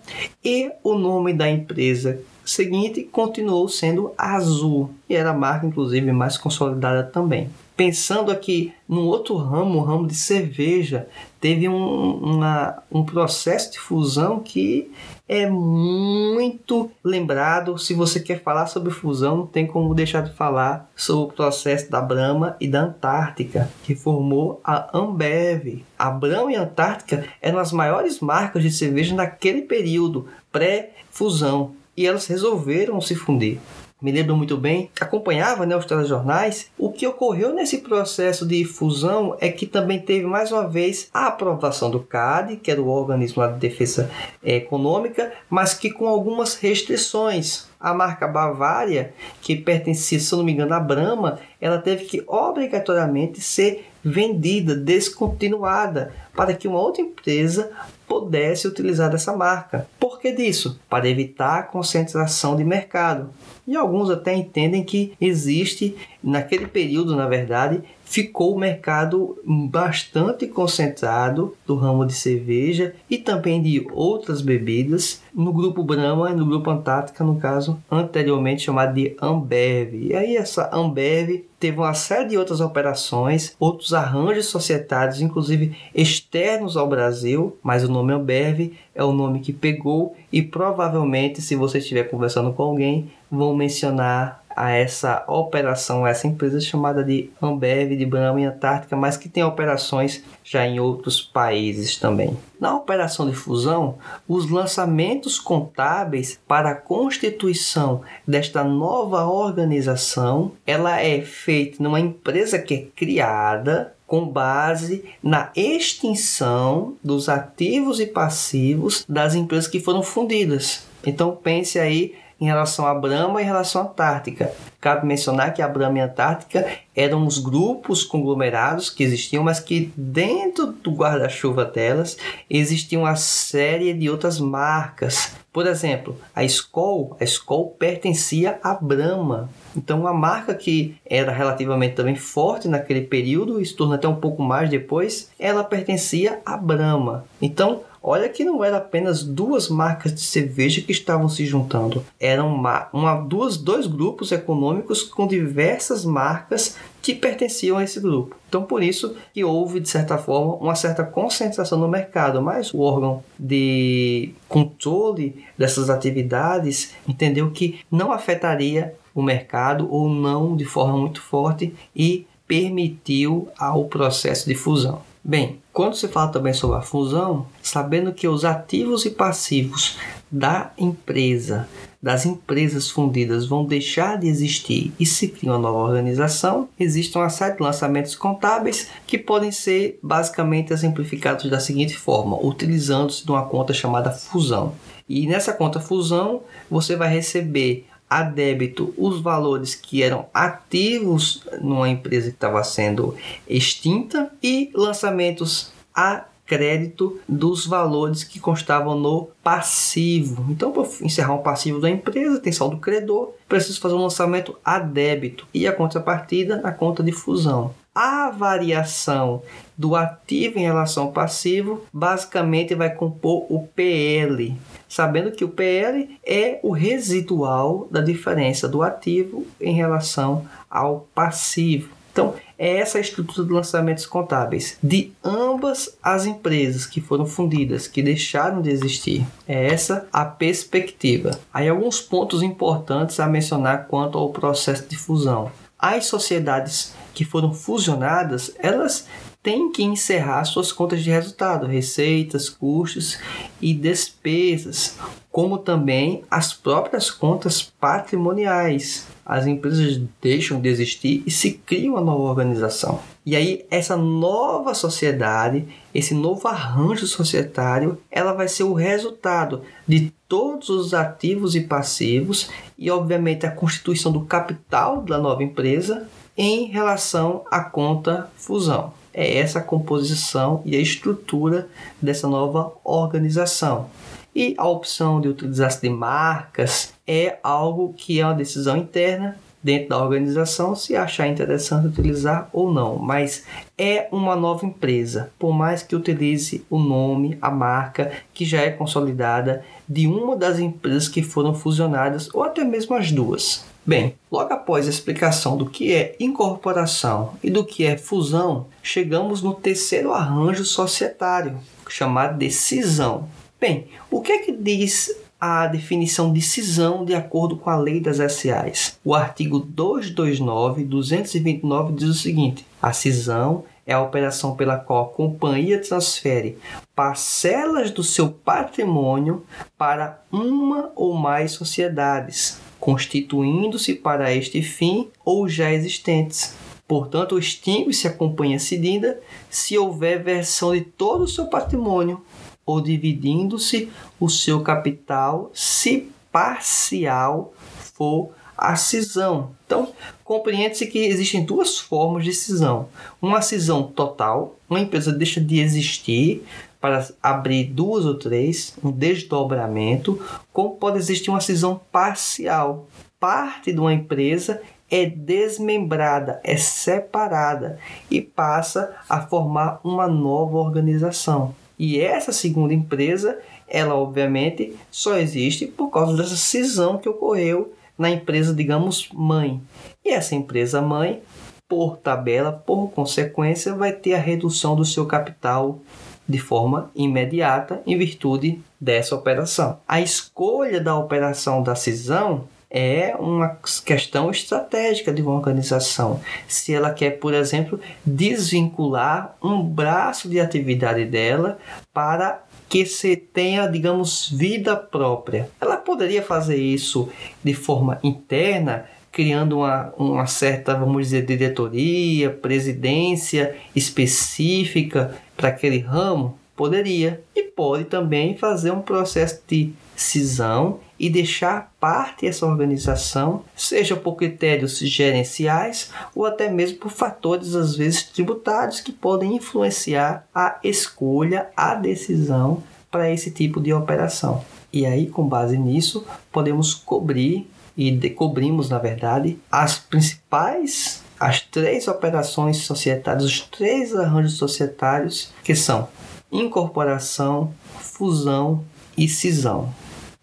e 0.44 0.70
o 0.82 0.94
nome 0.94 1.32
da 1.32 1.48
empresa 1.48 2.20
seguinte 2.44 3.02
continuou 3.02 3.68
sendo 3.68 4.12
Azul 4.16 4.90
e 5.08 5.14
era 5.14 5.30
a 5.30 5.34
marca 5.34 5.66
inclusive 5.66 6.10
mais 6.12 6.38
consolidada 6.38 7.02
também. 7.02 7.50
Pensando 7.78 8.32
aqui 8.32 8.74
num 8.88 9.06
outro 9.06 9.36
ramo, 9.36 9.78
o 9.78 9.82
ramo 9.84 10.08
de 10.08 10.16
cerveja, 10.16 11.08
teve 11.40 11.68
um, 11.68 12.10
uma, 12.14 12.82
um 12.90 13.04
processo 13.04 13.70
de 13.70 13.78
fusão 13.78 14.40
que 14.40 14.90
é 15.28 15.48
muito 15.48 16.90
lembrado. 17.04 17.78
Se 17.78 17.94
você 17.94 18.18
quer 18.18 18.42
falar 18.42 18.66
sobre 18.66 18.90
fusão, 18.90 19.36
não 19.36 19.46
tem 19.46 19.64
como 19.64 19.94
deixar 19.94 20.22
de 20.22 20.34
falar 20.34 20.90
sobre 20.96 21.32
o 21.32 21.36
processo 21.36 21.88
da 21.88 22.00
Brahma 22.00 22.56
e 22.60 22.66
da 22.66 22.80
Antártica, 22.80 23.70
que 23.84 23.94
formou 23.94 24.60
a 24.64 24.98
Ambev. 24.98 25.84
A 25.96 26.10
Brahma 26.10 26.50
e 26.50 26.56
a 26.56 26.62
Antártica 26.62 27.26
eram 27.40 27.60
as 27.60 27.70
maiores 27.70 28.18
marcas 28.18 28.64
de 28.64 28.72
cerveja 28.72 29.14
naquele 29.14 29.62
período 29.62 30.26
pré-fusão 30.50 31.76
e 31.96 32.04
elas 32.04 32.26
resolveram 32.26 33.00
se 33.00 33.14
fundir 33.14 33.60
me 34.00 34.12
lembro 34.12 34.36
muito 34.36 34.56
bem, 34.56 34.90
acompanhava 35.00 35.66
né, 35.66 35.76
os 35.76 35.84
telejornais. 35.84 36.70
O 36.78 36.92
que 36.92 37.06
ocorreu 37.06 37.52
nesse 37.52 37.78
processo 37.78 38.46
de 38.46 38.64
fusão 38.64 39.36
é 39.40 39.50
que 39.50 39.66
também 39.66 39.98
teve 39.98 40.24
mais 40.24 40.52
uma 40.52 40.68
vez 40.68 41.08
a 41.12 41.26
aprovação 41.26 41.90
do 41.90 42.00
CAD, 42.00 42.56
que 42.56 42.70
era 42.70 42.80
o 42.80 42.88
organismo 42.88 43.46
de 43.48 43.58
defesa 43.58 44.08
eh, 44.42 44.56
econômica, 44.56 45.32
mas 45.50 45.74
que 45.74 45.90
com 45.90 46.06
algumas 46.06 46.54
restrições. 46.54 47.66
A 47.80 47.94
marca 47.94 48.26
Bavária, 48.26 49.14
que 49.40 49.54
pertencia, 49.54 50.18
se 50.18 50.34
não 50.34 50.42
me 50.42 50.52
engano, 50.52 50.74
à 50.74 50.80
Brahma, 50.80 51.38
ela 51.60 51.78
teve 51.78 52.06
que 52.06 52.24
obrigatoriamente 52.26 53.40
ser 53.40 53.86
vendida, 54.04 54.74
descontinuada, 54.74 56.12
para 56.34 56.54
que 56.54 56.66
uma 56.66 56.80
outra 56.80 57.02
empresa 57.02 57.70
pudesse 58.06 58.66
utilizar 58.66 59.14
essa 59.14 59.36
marca. 59.36 59.86
Por 60.00 60.18
que 60.18 60.32
disso? 60.32 60.80
Para 60.88 61.08
evitar 61.08 61.58
a 61.58 61.62
concentração 61.62 62.56
de 62.56 62.64
mercado. 62.64 63.30
E 63.66 63.76
alguns 63.76 64.10
até 64.10 64.34
entendem 64.34 64.82
que 64.82 65.12
existe, 65.20 65.94
naquele 66.22 66.66
período, 66.66 67.14
na 67.14 67.26
verdade, 67.26 67.82
ficou 68.04 68.54
o 68.54 68.58
mercado 68.58 69.36
bastante 69.44 70.46
concentrado 70.46 71.54
do 71.66 71.76
ramo 71.76 72.06
de 72.06 72.14
cerveja 72.14 72.94
e 73.08 73.18
também 73.18 73.62
de 73.62 73.86
outras 73.92 74.40
bebidas 74.40 75.22
no 75.34 75.52
grupo 75.52 75.84
Brahma 75.84 76.30
e 76.30 76.34
no 76.34 76.46
grupo 76.46 76.70
Antártica, 76.70 77.22
no 77.22 77.36
caso 77.36 77.78
anteriormente 77.90 78.62
chamado 78.62 78.94
de 78.94 79.14
Ambev. 79.20 79.94
E 79.94 80.14
aí 80.14 80.36
essa 80.36 80.74
Ambev 80.74 81.44
teve 81.60 81.78
uma 81.78 81.92
série 81.92 82.30
de 82.30 82.38
outras 82.38 82.60
operações, 82.60 83.54
outros 83.60 83.92
arranjos 83.92 84.46
societários, 84.46 85.20
inclusive 85.20 85.76
externos 85.94 86.76
ao 86.76 86.88
Brasil, 86.88 87.56
mas 87.62 87.84
o 87.84 87.92
nome 87.92 88.14
Ambev 88.14 88.72
é 88.94 89.04
o 89.04 89.12
nome 89.12 89.40
que 89.40 89.52
pegou 89.52 90.16
e 90.32 90.40
provavelmente 90.42 91.42
se 91.42 91.54
você 91.54 91.78
estiver 91.78 92.04
conversando 92.04 92.52
com 92.52 92.62
alguém, 92.62 93.10
vão 93.30 93.54
mencionar 93.54 94.42
a 94.58 94.72
essa 94.72 95.24
operação, 95.28 96.04
essa 96.04 96.26
empresa 96.26 96.60
chamada 96.60 97.04
de 97.04 97.30
Ambev 97.40 97.96
de 97.96 98.04
Brahma 98.04 98.40
e 98.40 98.44
Antártica, 98.44 98.96
mas 98.96 99.16
que 99.16 99.28
tem 99.28 99.44
operações 99.44 100.24
já 100.42 100.66
em 100.66 100.80
outros 100.80 101.20
países 101.20 101.96
também. 101.96 102.36
Na 102.58 102.74
operação 102.74 103.30
de 103.30 103.36
fusão, 103.36 103.98
os 104.26 104.50
lançamentos 104.50 105.38
contábeis 105.38 106.40
para 106.48 106.70
a 106.70 106.74
constituição 106.74 108.02
desta 108.26 108.64
nova 108.64 109.24
organização, 109.26 110.52
ela 110.66 111.00
é 111.00 111.20
feita 111.20 111.80
numa 111.80 112.00
empresa 112.00 112.58
que 112.58 112.74
é 112.74 112.86
criada 112.96 113.94
com 114.08 114.26
base 114.26 115.04
na 115.22 115.52
extinção 115.54 116.96
dos 117.04 117.28
ativos 117.28 118.00
e 118.00 118.06
passivos 118.06 119.04
das 119.08 119.34
empresas 119.34 119.68
que 119.68 119.78
foram 119.78 120.02
fundidas. 120.02 120.88
Então 121.06 121.36
pense 121.36 121.78
aí 121.78 122.14
em 122.40 122.46
relação 122.46 122.86
à 122.86 122.94
Brahma 122.94 123.40
e 123.40 123.44
em 123.44 123.46
relação 123.46 123.82
à 123.82 123.84
Antártica. 123.84 124.52
Cabe 124.80 125.06
mencionar 125.06 125.52
que 125.52 125.60
a 125.60 125.68
Brahma 125.68 125.98
e 125.98 126.00
a 126.02 126.04
Antártica 126.04 126.66
eram 126.94 127.26
os 127.26 127.38
grupos 127.38 128.04
conglomerados 128.04 128.90
que 128.90 129.02
existiam, 129.02 129.42
mas 129.42 129.58
que 129.58 129.92
dentro 129.96 130.66
do 130.66 130.92
guarda-chuva 130.92 131.64
delas 131.64 132.16
existia 132.48 132.98
uma 132.98 133.16
série 133.16 133.92
de 133.92 134.08
outras 134.08 134.38
marcas. 134.38 135.32
Por 135.52 135.66
exemplo, 135.66 136.16
a 136.34 136.44
Skol, 136.44 137.16
a 137.20 137.24
Skol 137.24 137.70
pertencia 137.78 138.60
à 138.62 138.74
Brahma. 138.74 139.50
Então, 139.76 140.00
uma 140.00 140.14
marca 140.14 140.54
que 140.54 140.96
era 141.04 141.32
relativamente 141.32 141.96
também 141.96 142.14
forte 142.14 142.68
naquele 142.68 143.00
período 143.00 143.60
e 143.60 143.66
se 143.66 143.74
tornou 143.74 143.96
até 143.96 144.06
um 144.06 144.14
pouco 144.14 144.42
mais 144.42 144.70
depois, 144.70 145.30
ela 145.38 145.64
pertencia 145.64 146.40
à 146.46 146.56
Brahma. 146.56 147.24
Então, 147.42 147.82
Olha 148.10 148.26
que 148.26 148.42
não 148.42 148.64
era 148.64 148.78
apenas 148.78 149.22
duas 149.22 149.68
marcas 149.68 150.14
de 150.14 150.22
cerveja 150.22 150.80
que 150.80 150.92
estavam 150.92 151.28
se 151.28 151.44
juntando, 151.44 152.02
eram 152.18 152.54
uma, 152.54 152.88
uma, 152.90 153.16
duas, 153.16 153.58
dois 153.58 153.86
grupos 153.86 154.32
econômicos 154.32 155.02
com 155.02 155.26
diversas 155.26 156.06
marcas 156.06 156.74
que 157.02 157.14
pertenciam 157.14 157.76
a 157.76 157.84
esse 157.84 158.00
grupo. 158.00 158.34
Então, 158.48 158.62
por 158.62 158.82
isso 158.82 159.14
que 159.34 159.44
houve, 159.44 159.78
de 159.78 159.90
certa 159.90 160.16
forma, 160.16 160.54
uma 160.54 160.74
certa 160.74 161.04
concentração 161.04 161.78
no 161.78 161.86
mercado, 161.86 162.40
mas 162.40 162.72
o 162.72 162.80
órgão 162.80 163.22
de 163.38 164.32
controle 164.48 165.44
dessas 165.58 165.90
atividades 165.90 166.94
entendeu 167.06 167.50
que 167.50 167.80
não 167.90 168.10
afetaria 168.10 168.94
o 169.14 169.20
mercado 169.20 169.86
ou 169.92 170.08
não 170.08 170.56
de 170.56 170.64
forma 170.64 170.96
muito 170.96 171.20
forte 171.20 171.74
e 171.94 172.26
permitiu 172.46 173.48
ao 173.58 173.84
processo 173.84 174.48
de 174.48 174.54
fusão. 174.54 175.02
Bem, 175.22 175.60
quando 175.78 175.94
se 175.94 176.08
fala 176.08 176.32
também 176.32 176.52
sobre 176.52 176.76
a 176.76 176.82
fusão, 176.82 177.46
sabendo 177.62 178.12
que 178.12 178.26
os 178.26 178.44
ativos 178.44 179.04
e 179.04 179.10
passivos 179.10 179.96
da 180.28 180.72
empresa, 180.76 181.68
das 182.02 182.26
empresas 182.26 182.90
fundidas 182.90 183.46
vão 183.46 183.64
deixar 183.64 184.18
de 184.18 184.26
existir 184.26 184.92
e 184.98 185.06
se 185.06 185.28
cria 185.28 185.52
uma 185.52 185.58
nova 185.60 185.78
organização, 185.78 186.68
existem 186.80 187.22
uma 187.22 187.28
série 187.28 187.54
de 187.54 187.62
lançamentos 187.62 188.16
contábeis 188.16 188.88
que 189.06 189.16
podem 189.16 189.52
ser 189.52 190.00
basicamente 190.02 190.72
exemplificados 190.72 191.48
da 191.48 191.60
seguinte 191.60 191.96
forma, 191.96 192.36
utilizando-se 192.44 193.24
de 193.24 193.30
uma 193.30 193.44
conta 193.44 193.72
chamada 193.72 194.10
fusão. 194.10 194.74
E 195.08 195.28
nessa 195.28 195.52
conta 195.52 195.78
fusão, 195.78 196.42
você 196.68 196.96
vai 196.96 197.08
receber 197.08 197.86
a 198.08 198.22
débito 198.22 198.94
os 198.96 199.20
valores 199.20 199.74
que 199.74 200.02
eram 200.02 200.26
ativos 200.32 201.42
numa 201.60 201.88
empresa 201.88 202.28
que 202.28 202.36
estava 202.36 202.62
sendo 202.64 203.14
extinta 203.48 204.30
e 204.42 204.70
lançamentos 204.74 205.72
a 205.94 206.24
crédito 206.48 207.20
dos 207.28 207.66
valores 207.66 208.24
que 208.24 208.40
constavam 208.40 208.98
no 208.98 209.28
passivo. 209.42 210.46
Então, 210.48 210.72
para 210.72 210.88
encerrar 211.02 211.34
um 211.34 211.42
passivo 211.42 211.78
da 211.78 211.90
empresa, 211.90 212.40
tem 212.40 212.52
saldo 212.52 212.78
credor, 212.78 213.34
preciso 213.46 213.78
fazer 213.78 213.94
um 213.94 214.02
lançamento 214.02 214.56
a 214.64 214.78
débito 214.78 215.46
e 215.52 215.66
a 215.66 215.72
contrapartida 215.72 216.56
na 216.62 216.72
conta 216.72 217.02
de 217.02 217.12
fusão. 217.12 217.74
A 217.94 218.30
variação 218.30 219.42
do 219.78 219.94
ativo 219.94 220.58
em 220.58 220.62
relação 220.62 221.04
ao 221.04 221.12
passivo, 221.12 221.84
basicamente 221.92 222.74
vai 222.74 222.92
compor 222.92 223.46
o 223.48 223.68
PL, 223.68 224.56
sabendo 224.88 225.30
que 225.30 225.44
o 225.44 225.48
PL 225.48 226.18
é 226.26 226.58
o 226.64 226.72
residual 226.72 227.86
da 227.88 228.00
diferença 228.00 228.68
do 228.68 228.82
ativo 228.82 229.46
em 229.60 229.72
relação 229.72 230.44
ao 230.68 231.06
passivo. 231.14 231.96
Então, 232.10 232.34
é 232.58 232.78
essa 232.78 232.98
a 232.98 233.00
estrutura 233.00 233.46
de 233.46 233.52
lançamentos 233.52 234.04
contábeis 234.04 234.76
de 234.82 235.12
ambas 235.22 235.96
as 236.02 236.26
empresas 236.26 236.84
que 236.84 237.00
foram 237.00 237.24
fundidas, 237.24 237.86
que 237.86 238.02
deixaram 238.02 238.60
de 238.60 238.70
existir. 238.70 239.24
É 239.46 239.72
essa 239.72 240.08
a 240.12 240.24
perspectiva. 240.24 241.38
Aí 241.54 241.68
alguns 241.68 242.00
pontos 242.00 242.42
importantes 242.42 243.20
a 243.20 243.28
mencionar 243.28 243.86
quanto 243.86 244.18
ao 244.18 244.30
processo 244.30 244.88
de 244.88 244.96
fusão. 244.96 245.52
As 245.78 246.06
sociedades 246.06 246.92
que 247.14 247.24
foram 247.24 247.54
fusionadas, 247.54 248.52
elas 248.58 249.06
têm 249.48 249.72
que 249.72 249.82
encerrar 249.82 250.44
suas 250.44 250.70
contas 250.70 251.02
de 251.02 251.08
resultado, 251.08 251.66
receitas, 251.66 252.50
custos 252.50 253.18
e 253.62 253.72
despesas, 253.72 254.98
como 255.32 255.56
também 255.56 256.22
as 256.30 256.52
próprias 256.52 257.10
contas 257.10 257.62
patrimoniais. 257.62 259.06
As 259.24 259.46
empresas 259.46 260.02
deixam 260.20 260.60
de 260.60 260.68
existir 260.68 261.22
e 261.24 261.30
se 261.30 261.52
cria 261.52 261.90
uma 261.90 262.02
nova 262.02 262.24
organização. 262.24 263.00
E 263.24 263.34
aí 263.34 263.64
essa 263.70 263.96
nova 263.96 264.74
sociedade, 264.74 265.66
esse 265.94 266.12
novo 266.12 266.46
arranjo 266.46 267.06
societário, 267.06 267.96
ela 268.10 268.34
vai 268.34 268.48
ser 268.48 268.64
o 268.64 268.74
resultado 268.74 269.62
de 269.86 270.12
todos 270.28 270.68
os 270.68 270.92
ativos 270.92 271.54
e 271.54 271.62
passivos 271.62 272.50
e 272.78 272.90
obviamente 272.90 273.46
a 273.46 273.50
constituição 273.50 274.12
do 274.12 274.26
capital 274.26 275.00
da 275.00 275.16
nova 275.16 275.42
empresa 275.42 276.06
em 276.36 276.66
relação 276.66 277.44
à 277.50 277.60
conta 277.60 278.30
fusão. 278.36 278.92
É 279.20 279.38
essa 279.38 279.58
a 279.58 279.62
composição 279.62 280.62
e 280.64 280.76
a 280.76 280.80
estrutura 280.80 281.66
dessa 282.00 282.28
nova 282.28 282.72
organização. 282.84 283.90
E 284.32 284.54
a 284.56 284.68
opção 284.68 285.20
de 285.20 285.26
utilizar-se 285.26 285.80
de 285.80 285.90
marcas 285.90 286.94
é 287.04 287.36
algo 287.42 287.92
que 287.96 288.20
é 288.20 288.24
uma 288.24 288.32
decisão 288.32 288.76
interna 288.76 289.36
dentro 289.60 289.88
da 289.88 290.00
organização 290.00 290.76
se 290.76 290.94
achar 290.94 291.26
interessante 291.26 291.88
utilizar 291.88 292.48
ou 292.52 292.72
não, 292.72 292.96
mas 292.96 293.44
é 293.76 294.06
uma 294.12 294.36
nova 294.36 294.64
empresa, 294.64 295.32
por 295.36 295.52
mais 295.52 295.82
que 295.82 295.96
utilize 295.96 296.64
o 296.70 296.78
nome, 296.78 297.36
a 297.42 297.50
marca 297.50 298.12
que 298.32 298.44
já 298.44 298.60
é 298.60 298.70
consolidada 298.70 299.64
de 299.88 300.06
uma 300.06 300.36
das 300.36 300.60
empresas 300.60 301.08
que 301.08 301.24
foram 301.24 301.56
fusionadas 301.56 302.32
ou 302.32 302.44
até 302.44 302.62
mesmo 302.62 302.94
as 302.94 303.10
duas. 303.10 303.64
Bem, 303.88 304.16
logo 304.30 304.52
após 304.52 304.86
a 304.86 304.90
explicação 304.90 305.56
do 305.56 305.64
que 305.64 305.94
é 305.94 306.14
incorporação 306.20 307.38
e 307.42 307.48
do 307.48 307.64
que 307.64 307.86
é 307.86 307.96
fusão, 307.96 308.66
chegamos 308.82 309.40
no 309.40 309.54
terceiro 309.54 310.12
arranjo 310.12 310.62
societário, 310.62 311.56
chamado 311.88 312.36
de 312.36 312.50
cisão. 312.50 313.30
Bem, 313.58 313.86
o 314.10 314.20
que 314.20 314.32
é 314.32 314.38
que 314.40 314.52
diz 314.52 315.10
a 315.40 315.66
definição 315.68 316.30
de 316.30 316.42
cisão 316.42 317.02
de 317.02 317.14
acordo 317.14 317.56
com 317.56 317.70
a 317.70 317.78
lei 317.78 317.98
das 317.98 318.18
SAs? 318.30 318.98
O 319.02 319.14
artigo 319.14 319.58
229, 319.58 320.84
229 320.84 321.94
diz 321.94 322.08
o 322.10 322.14
seguinte: 322.14 322.66
a 322.82 322.92
cisão 322.92 323.64
é 323.86 323.94
a 323.94 324.02
operação 324.02 324.54
pela 324.54 324.76
qual 324.76 325.06
a 325.06 325.14
companhia 325.14 325.80
transfere 325.80 326.58
parcelas 326.94 327.90
do 327.90 328.04
seu 328.04 328.28
patrimônio 328.28 329.46
para 329.78 330.20
uma 330.30 330.92
ou 330.94 331.14
mais 331.14 331.52
sociedades, 331.52 332.60
constituindo-se 332.80 333.94
para 333.94 334.34
este 334.34 334.62
fim 334.62 335.08
ou 335.24 335.48
já 335.48 335.72
existentes. 335.72 336.54
Portanto, 336.86 337.38
extingue-se 337.38 338.08
a 338.08 338.12
companhia 338.12 338.58
cedida 338.58 339.20
se 339.50 339.76
houver 339.76 340.22
versão 340.22 340.72
de 340.72 340.80
todo 340.80 341.24
o 341.24 341.28
seu 341.28 341.46
patrimônio 341.46 342.22
ou 342.64 342.80
dividindo-se 342.80 343.90
o 344.18 344.28
seu 344.28 344.62
capital 344.62 345.50
se 345.52 346.08
parcial 346.32 347.52
for 347.94 348.30
a 348.56 348.74
cisão. 348.74 349.50
Então, 349.64 349.92
compreende-se 350.24 350.86
que 350.86 350.98
existem 350.98 351.44
duas 351.44 351.78
formas 351.78 352.24
de 352.24 352.32
cisão. 352.32 352.88
Uma 353.22 353.40
cisão 353.40 353.84
total, 353.84 354.56
uma 354.68 354.80
empresa 354.80 355.12
deixa 355.12 355.40
de 355.40 355.60
existir 355.60 356.42
para 356.80 357.08
abrir 357.22 357.64
duas 357.64 358.04
ou 358.04 358.14
três, 358.14 358.74
um 358.82 358.90
desdobramento, 358.90 360.22
como 360.52 360.76
pode 360.76 360.98
existir 360.98 361.30
uma 361.30 361.40
cisão 361.40 361.80
parcial. 361.90 362.86
Parte 363.18 363.72
de 363.72 363.80
uma 363.80 363.92
empresa 363.92 364.60
é 364.90 365.04
desmembrada, 365.04 366.40
é 366.42 366.56
separada 366.56 367.78
e 368.10 368.20
passa 368.20 368.94
a 369.08 369.20
formar 369.20 369.80
uma 369.84 370.06
nova 370.06 370.56
organização. 370.56 371.54
E 371.78 372.00
essa 372.00 372.32
segunda 372.32 372.74
empresa, 372.74 373.38
ela 373.68 373.94
obviamente 373.94 374.76
só 374.90 375.16
existe 375.16 375.66
por 375.66 375.90
causa 375.90 376.16
dessa 376.16 376.36
cisão 376.36 376.98
que 376.98 377.08
ocorreu 377.08 377.72
na 377.96 378.10
empresa, 378.10 378.54
digamos, 378.54 379.08
mãe. 379.12 379.60
E 380.04 380.10
essa 380.10 380.34
empresa 380.34 380.80
mãe, 380.80 381.20
por 381.68 381.98
tabela, 381.98 382.52
por 382.52 382.88
consequência, 382.90 383.74
vai 383.74 383.92
ter 383.92 384.14
a 384.14 384.20
redução 384.20 384.74
do 384.74 384.84
seu 384.84 385.06
capital 385.06 385.80
de 386.28 386.38
forma 386.38 386.90
imediata 386.94 387.82
em 387.86 387.96
virtude 387.96 388.60
dessa 388.80 389.14
operação. 389.14 389.78
A 389.88 390.00
escolha 390.00 390.80
da 390.80 390.96
operação 390.96 391.62
da 391.62 391.74
cisão 391.74 392.44
é 392.70 393.16
uma 393.18 393.58
questão 393.84 394.30
estratégica 394.30 395.12
de 395.12 395.22
uma 395.22 395.32
organização. 395.32 396.20
Se 396.46 396.74
ela 396.74 396.90
quer, 396.90 397.12
por 397.12 397.32
exemplo, 397.32 397.80
desvincular 398.04 399.36
um 399.42 399.62
braço 399.62 400.28
de 400.28 400.38
atividade 400.38 401.04
dela 401.06 401.58
para 401.94 402.44
que 402.68 402.84
se 402.84 403.16
tenha, 403.16 403.66
digamos, 403.66 404.30
vida 404.30 404.76
própria. 404.76 405.48
Ela 405.58 405.78
poderia 405.78 406.22
fazer 406.22 406.56
isso 406.56 407.08
de 407.42 407.54
forma 407.54 407.98
interna, 408.02 408.84
criando 409.12 409.58
uma, 409.58 409.92
uma 409.96 410.26
certa, 410.26 410.74
vamos 410.74 411.04
dizer, 411.04 411.24
diretoria, 411.24 412.30
presidência 412.30 413.56
específica 413.74 415.14
para 415.36 415.48
aquele 415.48 415.78
ramo? 415.78 416.38
Poderia. 416.56 417.22
E 417.34 417.42
pode 417.42 417.84
também 417.84 418.36
fazer 418.36 418.70
um 418.72 418.82
processo 418.82 419.40
de 419.46 419.72
cisão 419.94 420.80
e 420.98 421.08
deixar 421.08 421.72
parte 421.78 422.26
dessa 422.26 422.46
organização, 422.46 423.44
seja 423.56 423.96
por 423.96 424.16
critérios 424.16 424.78
gerenciais 424.78 425.90
ou 426.14 426.26
até 426.26 426.48
mesmo 426.48 426.78
por 426.78 426.90
fatores 426.90 427.54
às 427.54 427.76
vezes 427.76 428.02
tributários 428.02 428.80
que 428.80 428.90
podem 428.90 429.36
influenciar 429.36 430.26
a 430.34 430.58
escolha, 430.64 431.48
a 431.56 431.74
decisão 431.74 432.62
para 432.90 433.12
esse 433.12 433.30
tipo 433.30 433.60
de 433.60 433.72
operação. 433.72 434.44
E 434.72 434.84
aí, 434.84 435.06
com 435.06 435.26
base 435.26 435.56
nisso, 435.56 436.04
podemos 436.30 436.74
cobrir 436.74 437.48
e 437.78 438.10
cobrimos, 438.10 438.68
na 438.68 438.78
verdade, 438.78 439.38
as 439.50 439.78
principais 439.78 441.02
as 441.18 441.40
três 441.40 441.88
operações 441.88 442.58
societárias, 442.58 443.24
os 443.24 443.40
três 443.40 443.94
arranjos 443.94 444.34
societários 444.34 445.32
que 445.42 445.54
são 445.54 445.88
incorporação, 446.30 447.52
fusão 447.80 448.64
e 448.96 449.08
cisão. 449.08 449.74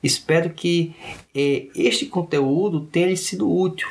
Espero 0.01 0.51
que 0.51 0.95
eh, 1.33 1.67
este 1.75 2.05
conteúdo 2.05 2.81
tenha 2.81 3.15
sido 3.17 3.51
útil. 3.51 3.87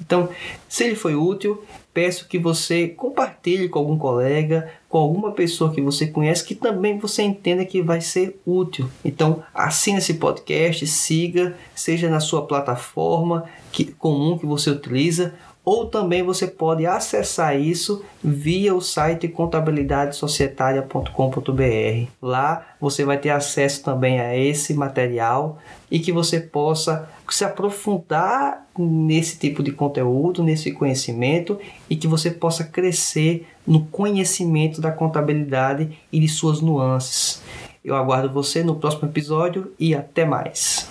Então, 0.00 0.28
se 0.68 0.84
ele 0.84 0.94
foi 0.94 1.14
útil, 1.14 1.64
peço 1.94 2.26
que 2.26 2.38
você 2.38 2.88
compartilhe 2.88 3.68
com 3.68 3.78
algum 3.78 3.96
colega, 3.96 4.68
com 4.88 4.98
alguma 4.98 5.30
pessoa 5.30 5.72
que 5.72 5.80
você 5.80 6.08
conhece 6.08 6.44
que 6.44 6.56
também 6.56 6.98
você 6.98 7.22
entenda 7.22 7.64
que 7.64 7.80
vai 7.80 8.00
ser 8.00 8.40
útil. 8.44 8.90
Então, 9.04 9.44
assine 9.54 9.98
esse 9.98 10.14
podcast, 10.14 10.84
siga, 10.88 11.56
seja 11.74 12.10
na 12.10 12.18
sua 12.18 12.44
plataforma 12.44 13.44
que, 13.70 13.84
comum 13.84 14.36
que 14.36 14.44
você 14.44 14.70
utiliza 14.70 15.34
ou 15.64 15.86
também 15.86 16.22
você 16.22 16.46
pode 16.46 16.84
acessar 16.84 17.58
isso 17.58 18.04
via 18.22 18.74
o 18.74 18.82
site 18.82 19.26
contabilidadesocietária.com.br. 19.28 22.10
Lá 22.20 22.66
você 22.78 23.02
vai 23.04 23.16
ter 23.16 23.30
acesso 23.30 23.82
também 23.82 24.20
a 24.20 24.36
esse 24.36 24.74
material 24.74 25.58
e 25.90 25.98
que 25.98 26.12
você 26.12 26.38
possa 26.38 27.08
se 27.28 27.44
aprofundar 27.44 28.66
nesse 28.78 29.38
tipo 29.38 29.62
de 29.62 29.72
conteúdo, 29.72 30.42
nesse 30.42 30.72
conhecimento 30.72 31.58
e 31.88 31.96
que 31.96 32.08
você 32.08 32.30
possa 32.30 32.64
crescer 32.64 33.46
no 33.66 33.86
conhecimento 33.86 34.80
da 34.80 34.90
contabilidade 34.90 35.96
e 36.12 36.20
de 36.20 36.28
suas 36.28 36.60
nuances. 36.60 37.42
Eu 37.84 37.94
aguardo 37.94 38.32
você 38.32 38.62
no 38.62 38.76
próximo 38.76 39.08
episódio 39.08 39.72
e 39.78 39.94
até 39.94 40.24
mais. 40.24 40.88